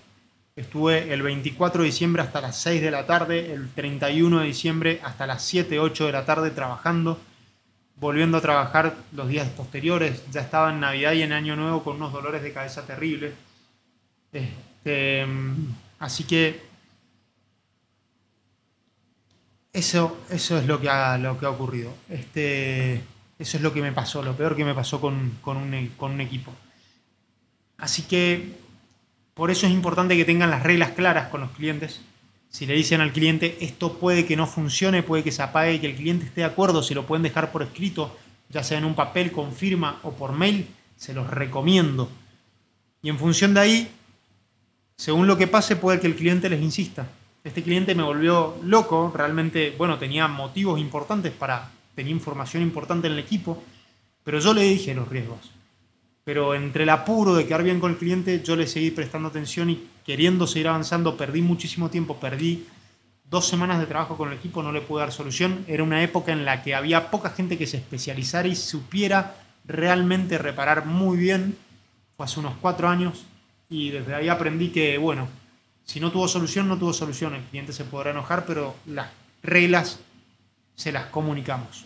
estuve 0.57 1.13
el 1.13 1.23
24 1.23 1.83
de 1.83 1.87
diciembre 1.87 2.23
hasta 2.23 2.41
las 2.41 2.61
6 2.61 2.83
de 2.83 2.91
la 2.91 3.07
tarde, 3.07 3.53
el 3.53 3.71
31 3.73 4.41
de 4.41 4.47
diciembre 4.47 5.01
hasta 5.03 5.27
las 5.27 5.43
7, 5.43 5.79
8 5.81 6.07
de 6.07 6.13
la 6.13 6.25
tarde 6.25 6.51
trabajando, 6.51 7.19
volviendo 7.97 8.39
a 8.39 8.41
trabajar 8.41 8.97
los 9.13 9.29
días 9.29 9.49
posteriores, 9.51 10.23
ya 10.31 10.41
estaba 10.41 10.71
en 10.71 10.81
Navidad 10.81 11.13
y 11.13 11.23
en 11.23 11.33
Año 11.33 11.57
Nuevo 11.57 11.83
con 11.83 11.97
unos 11.97 12.13
dolores 12.13 12.43
de 12.43 12.53
cabeza 12.53 12.87
terribles. 12.87 13.33
Este, 14.33 15.27
así 15.99 16.25
que 16.25 16.75
Eso, 19.75 20.17
eso 20.31 20.57
es 20.57 20.67
lo 20.67 20.81
que 20.81 20.89
ha, 20.89 21.19
lo 21.19 21.37
que 21.37 21.47
ha 21.47 21.51
ocurrido. 21.51 21.93
Este, 22.09 23.03
eso 23.41 23.57
es 23.57 23.61
lo 23.61 23.73
que 23.73 23.83
me 23.83 23.91
pasó, 23.91 24.23
lo 24.23 24.37
peor 24.37 24.55
que 24.55 24.65
me 24.65 24.73
pasó 24.73 25.01
con, 25.01 25.15
un, 25.15 25.39
con 25.97 26.13
un 26.13 26.21
equipo. 26.21 26.53
Así 27.77 28.03
que 28.03 28.64
por 29.35 29.51
eso 29.51 29.67
es 29.67 29.73
importante 29.73 30.17
que 30.17 30.25
tengan 30.25 30.51
las 30.51 30.63
reglas 30.63 30.91
claras 30.91 31.29
con 31.29 31.41
los 31.41 31.51
clientes. 31.51 32.01
Si 32.49 32.67
le 32.67 32.75
dicen 32.75 33.01
al 33.01 33.13
cliente 33.13 33.59
esto 33.61 33.99
puede 33.99 34.27
que 34.27 34.37
no 34.37 34.47
funcione, 34.47 35.03
puede 35.03 35.25
que 35.25 35.33
se 35.33 35.43
apague 35.43 35.81
que 35.81 35.89
el 35.89 35.97
cliente 35.97 36.27
esté 36.27 36.43
de 36.43 36.47
acuerdo, 36.47 36.83
si 36.83 36.95
lo 36.95 37.05
pueden 37.05 37.25
dejar 37.25 37.51
por 37.51 37.63
escrito, 37.63 38.17
ya 38.49 38.63
sea 38.63 38.79
en 38.79 38.85
un 38.85 38.95
papel 38.95 39.33
con 39.33 39.53
firma 39.53 39.99
o 40.05 40.13
por 40.13 40.33
mail, 40.33 40.69
se 40.97 41.15
los 41.15 41.29
recomiendo. 41.29 42.09
Y 43.03 43.09
en 43.09 43.19
función 43.19 43.55
de 43.55 43.61
ahí, 43.61 43.91
según 44.97 45.27
lo 45.27 45.37
que 45.37 45.49
pase, 45.49 45.75
puede 45.75 45.99
que 45.99 46.07
el 46.07 46.15
cliente 46.15 46.49
les 46.49 46.63
insista. 46.63 47.09
Este 47.43 47.63
cliente 47.63 47.95
me 47.95 48.05
volvió 48.05 48.57
loco, 48.63 49.13
realmente, 49.15 49.75
bueno, 49.77 49.99
tenía 49.99 50.29
motivos 50.29 50.81
importantes 50.81 51.33
para, 51.33 51.71
tenía 51.95 52.13
información 52.13 52.63
importante 52.63 53.09
en 53.09 53.15
el 53.15 53.19
equipo, 53.19 53.63
pero 54.23 54.39
yo 54.39 54.55
le 54.55 54.63
dije 54.63 54.95
los 54.95 55.09
riesgos. 55.09 55.51
Pero 56.25 56.55
entre 56.55 56.85
el 56.85 56.89
apuro 56.89 57.35
de 57.35 57.47
quedar 57.47 57.63
bien 57.63 57.81
con 57.81 57.93
el 57.93 57.99
cliente, 57.99 58.43
yo 58.43 58.57
le 58.57 58.67
seguí 58.67 58.91
prestando 58.91 59.29
atención 59.29 59.69
y 59.69 59.87
queriendo 60.05 60.47
seguir 60.47 60.69
avanzando, 60.69 61.17
perdí 61.17 61.43
muchísimo 61.43 61.91
tiempo, 61.91 62.17
perdí 62.17 62.67
dos 63.29 63.47
semanas 63.47 63.79
de 63.79 63.87
trabajo 63.87 64.17
con 64.17 64.31
el 64.31 64.39
equipo, 64.39 64.63
no 64.63 64.73
le 64.73 64.81
pude 64.81 65.01
dar 65.01 65.13
solución. 65.13 65.65
Era 65.69 65.83
una 65.83 66.03
época 66.03 66.33
en 66.33 66.45
la 66.45 66.63
que 66.63 66.75
había 66.75 67.11
poca 67.11 67.31
gente 67.31 67.59
que 67.59 67.67
se 67.67 67.77
especializara 67.77 68.49
y 68.49 68.57
supiera 68.57 69.37
realmente 69.67 70.39
reparar 70.39 70.87
muy 70.87 71.19
bien. 71.19 71.59
Fue 72.17 72.25
hace 72.25 72.41
unos 72.41 72.55
cuatro 72.61 72.89
años 72.89 73.25
y 73.69 73.91
desde 73.91 74.15
ahí 74.15 74.29
aprendí 74.29 74.71
que, 74.71 74.97
bueno, 74.97 75.29
si 75.85 76.01
no 76.01 76.11
tuvo 76.11 76.27
solución, 76.27 76.69
no 76.69 76.79
tuvo 76.79 76.93
solución. 76.93 77.35
El 77.35 77.43
cliente 77.43 77.73
se 77.73 77.85
podrá 77.85 78.13
enojar, 78.13 78.47
pero 78.47 78.75
las 78.87 79.09
reglas 79.43 80.01
se 80.75 80.93
las 80.93 81.07
comunicamos. 81.07 81.85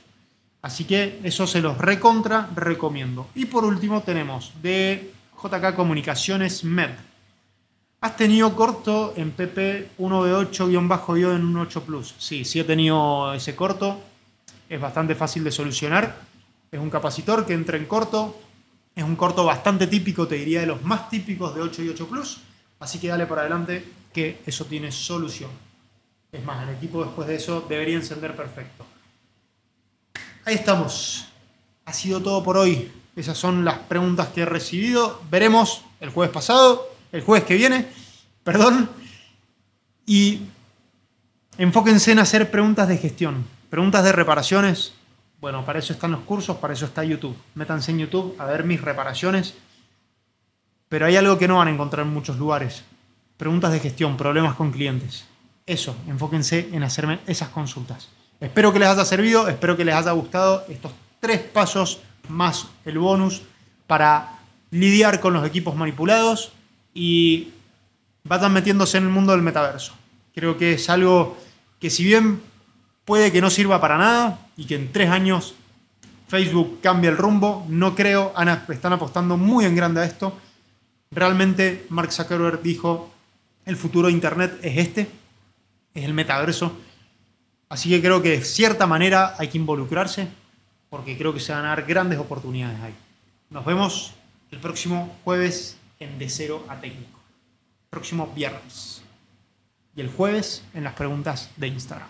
Así 0.62 0.84
que 0.84 1.20
eso 1.22 1.46
se 1.46 1.60
los 1.60 1.78
recontra 1.78 2.50
recomiendo. 2.54 3.28
Y 3.34 3.46
por 3.46 3.64
último 3.64 4.02
tenemos 4.02 4.52
de 4.60 5.12
JK 5.40 5.74
Comunicaciones 5.74 6.64
MED. 6.64 6.90
¿Has 8.00 8.16
tenido 8.16 8.54
corto 8.54 9.12
en 9.16 9.32
PP 9.32 9.90
1B8-yo 9.98 11.34
en 11.34 11.44
un 11.44 11.56
8 11.58 11.82
Plus? 11.82 12.14
Sí, 12.18 12.44
sí 12.44 12.60
he 12.60 12.64
tenido 12.64 13.32
ese 13.34 13.56
corto. 13.56 14.00
Es 14.68 14.80
bastante 14.80 15.14
fácil 15.14 15.44
de 15.44 15.50
solucionar. 15.50 16.20
Es 16.70 16.80
un 16.80 16.90
capacitor 16.90 17.46
que 17.46 17.54
entra 17.54 17.76
en 17.76 17.86
corto. 17.86 18.38
Es 18.94 19.04
un 19.04 19.16
corto 19.16 19.44
bastante 19.44 19.86
típico, 19.86 20.26
te 20.26 20.36
diría 20.36 20.60
de 20.60 20.66
los 20.66 20.82
más 20.82 21.08
típicos 21.08 21.54
de 21.54 21.62
8 21.62 21.82
y 21.82 21.88
8 21.90 22.08
Plus. 22.08 22.40
Así 22.80 22.98
que 22.98 23.08
dale 23.08 23.26
para 23.26 23.42
adelante 23.42 23.84
que 24.12 24.40
eso 24.44 24.64
tiene 24.64 24.90
solución. 24.92 25.50
Es 26.30 26.44
más, 26.44 26.68
el 26.68 26.74
equipo 26.74 27.04
después 27.04 27.26
de 27.26 27.36
eso 27.36 27.64
debería 27.68 27.96
encender 27.96 28.34
perfecto. 28.36 28.84
Ahí 30.48 30.54
estamos. 30.54 31.26
Ha 31.84 31.92
sido 31.92 32.22
todo 32.22 32.42
por 32.42 32.56
hoy. 32.56 32.90
Esas 33.14 33.36
son 33.36 33.66
las 33.66 33.80
preguntas 33.80 34.28
que 34.28 34.40
he 34.40 34.46
recibido. 34.46 35.20
Veremos 35.30 35.82
el 36.00 36.08
jueves 36.08 36.32
pasado, 36.32 36.88
el 37.12 37.20
jueves 37.20 37.44
que 37.46 37.54
viene, 37.54 37.86
perdón. 38.44 38.88
Y 40.06 40.40
enfóquense 41.58 42.12
en 42.12 42.20
hacer 42.20 42.50
preguntas 42.50 42.88
de 42.88 42.96
gestión, 42.96 43.44
preguntas 43.68 44.02
de 44.02 44.12
reparaciones. 44.12 44.94
Bueno, 45.38 45.66
para 45.66 45.80
eso 45.80 45.92
están 45.92 46.12
los 46.12 46.22
cursos, 46.22 46.56
para 46.56 46.72
eso 46.72 46.86
está 46.86 47.04
YouTube. 47.04 47.36
Métanse 47.54 47.90
en 47.90 47.98
YouTube 47.98 48.34
a 48.38 48.46
ver 48.46 48.64
mis 48.64 48.80
reparaciones 48.80 49.52
pero 50.88 51.04
hay 51.04 51.16
algo 51.16 51.36
que 51.36 51.46
no 51.46 51.58
van 51.58 51.68
a 51.68 51.72
encontrar 51.72 52.06
en 52.06 52.14
muchos 52.14 52.38
lugares. 52.38 52.84
Preguntas 53.36 53.70
de 53.70 53.80
gestión, 53.80 54.16
problemas 54.16 54.54
con 54.54 54.72
clientes. 54.72 55.26
Eso, 55.66 55.94
enfóquense 56.06 56.70
en 56.72 56.84
hacerme 56.84 57.18
esas 57.26 57.50
consultas. 57.50 58.08
Espero 58.40 58.72
que 58.72 58.78
les 58.78 58.88
haya 58.88 59.04
servido, 59.04 59.48
espero 59.48 59.76
que 59.76 59.84
les 59.84 59.94
haya 59.94 60.12
gustado 60.12 60.64
estos 60.68 60.92
tres 61.20 61.40
pasos 61.40 62.00
más 62.28 62.68
el 62.84 62.98
bonus 62.98 63.42
para 63.86 64.38
lidiar 64.70 65.20
con 65.20 65.32
los 65.32 65.46
equipos 65.46 65.74
manipulados 65.74 66.52
y 66.94 67.48
vayan 68.24 68.52
metiéndose 68.52 68.98
en 68.98 69.04
el 69.04 69.10
mundo 69.10 69.32
del 69.32 69.42
metaverso. 69.42 69.94
Creo 70.34 70.56
que 70.56 70.74
es 70.74 70.88
algo 70.88 71.36
que 71.80 71.90
si 71.90 72.04
bien 72.04 72.40
puede 73.04 73.32
que 73.32 73.40
no 73.40 73.50
sirva 73.50 73.80
para 73.80 73.98
nada 73.98 74.38
y 74.56 74.66
que 74.66 74.76
en 74.76 74.92
tres 74.92 75.10
años 75.10 75.54
Facebook 76.28 76.80
cambie 76.82 77.10
el 77.10 77.16
rumbo, 77.16 77.64
no 77.68 77.94
creo, 77.94 78.34
están 78.68 78.92
apostando 78.92 79.36
muy 79.36 79.64
en 79.64 79.74
grande 79.74 80.02
a 80.02 80.04
esto 80.04 80.38
Realmente 81.10 81.86
Mark 81.88 82.12
Zuckerberg 82.12 82.62
dijo, 82.62 83.10
el 83.64 83.76
futuro 83.76 84.08
de 84.08 84.12
Internet 84.12 84.58
es 84.62 84.78
este, 84.78 85.08
es 85.94 86.04
el 86.04 86.14
metaverso. 86.14 86.76
Así 87.68 87.90
que 87.90 88.00
creo 88.00 88.22
que 88.22 88.30
de 88.30 88.44
cierta 88.44 88.86
manera 88.86 89.34
hay 89.38 89.48
que 89.48 89.58
involucrarse 89.58 90.28
porque 90.88 91.18
creo 91.18 91.34
que 91.34 91.40
se 91.40 91.52
van 91.52 91.66
a 91.66 91.68
dar 91.68 91.84
grandes 91.84 92.18
oportunidades 92.18 92.80
ahí. 92.80 92.94
Nos 93.50 93.64
vemos 93.64 94.14
el 94.50 94.58
próximo 94.58 95.14
jueves 95.24 95.76
en 96.00 96.18
De 96.18 96.28
Cero 96.28 96.64
a 96.68 96.80
Técnico. 96.80 97.18
Próximo 97.90 98.32
viernes. 98.34 99.02
Y 99.94 100.00
el 100.00 100.10
jueves 100.10 100.64
en 100.74 100.84
las 100.84 100.94
preguntas 100.94 101.50
de 101.56 101.68
Instagram. 101.68 102.08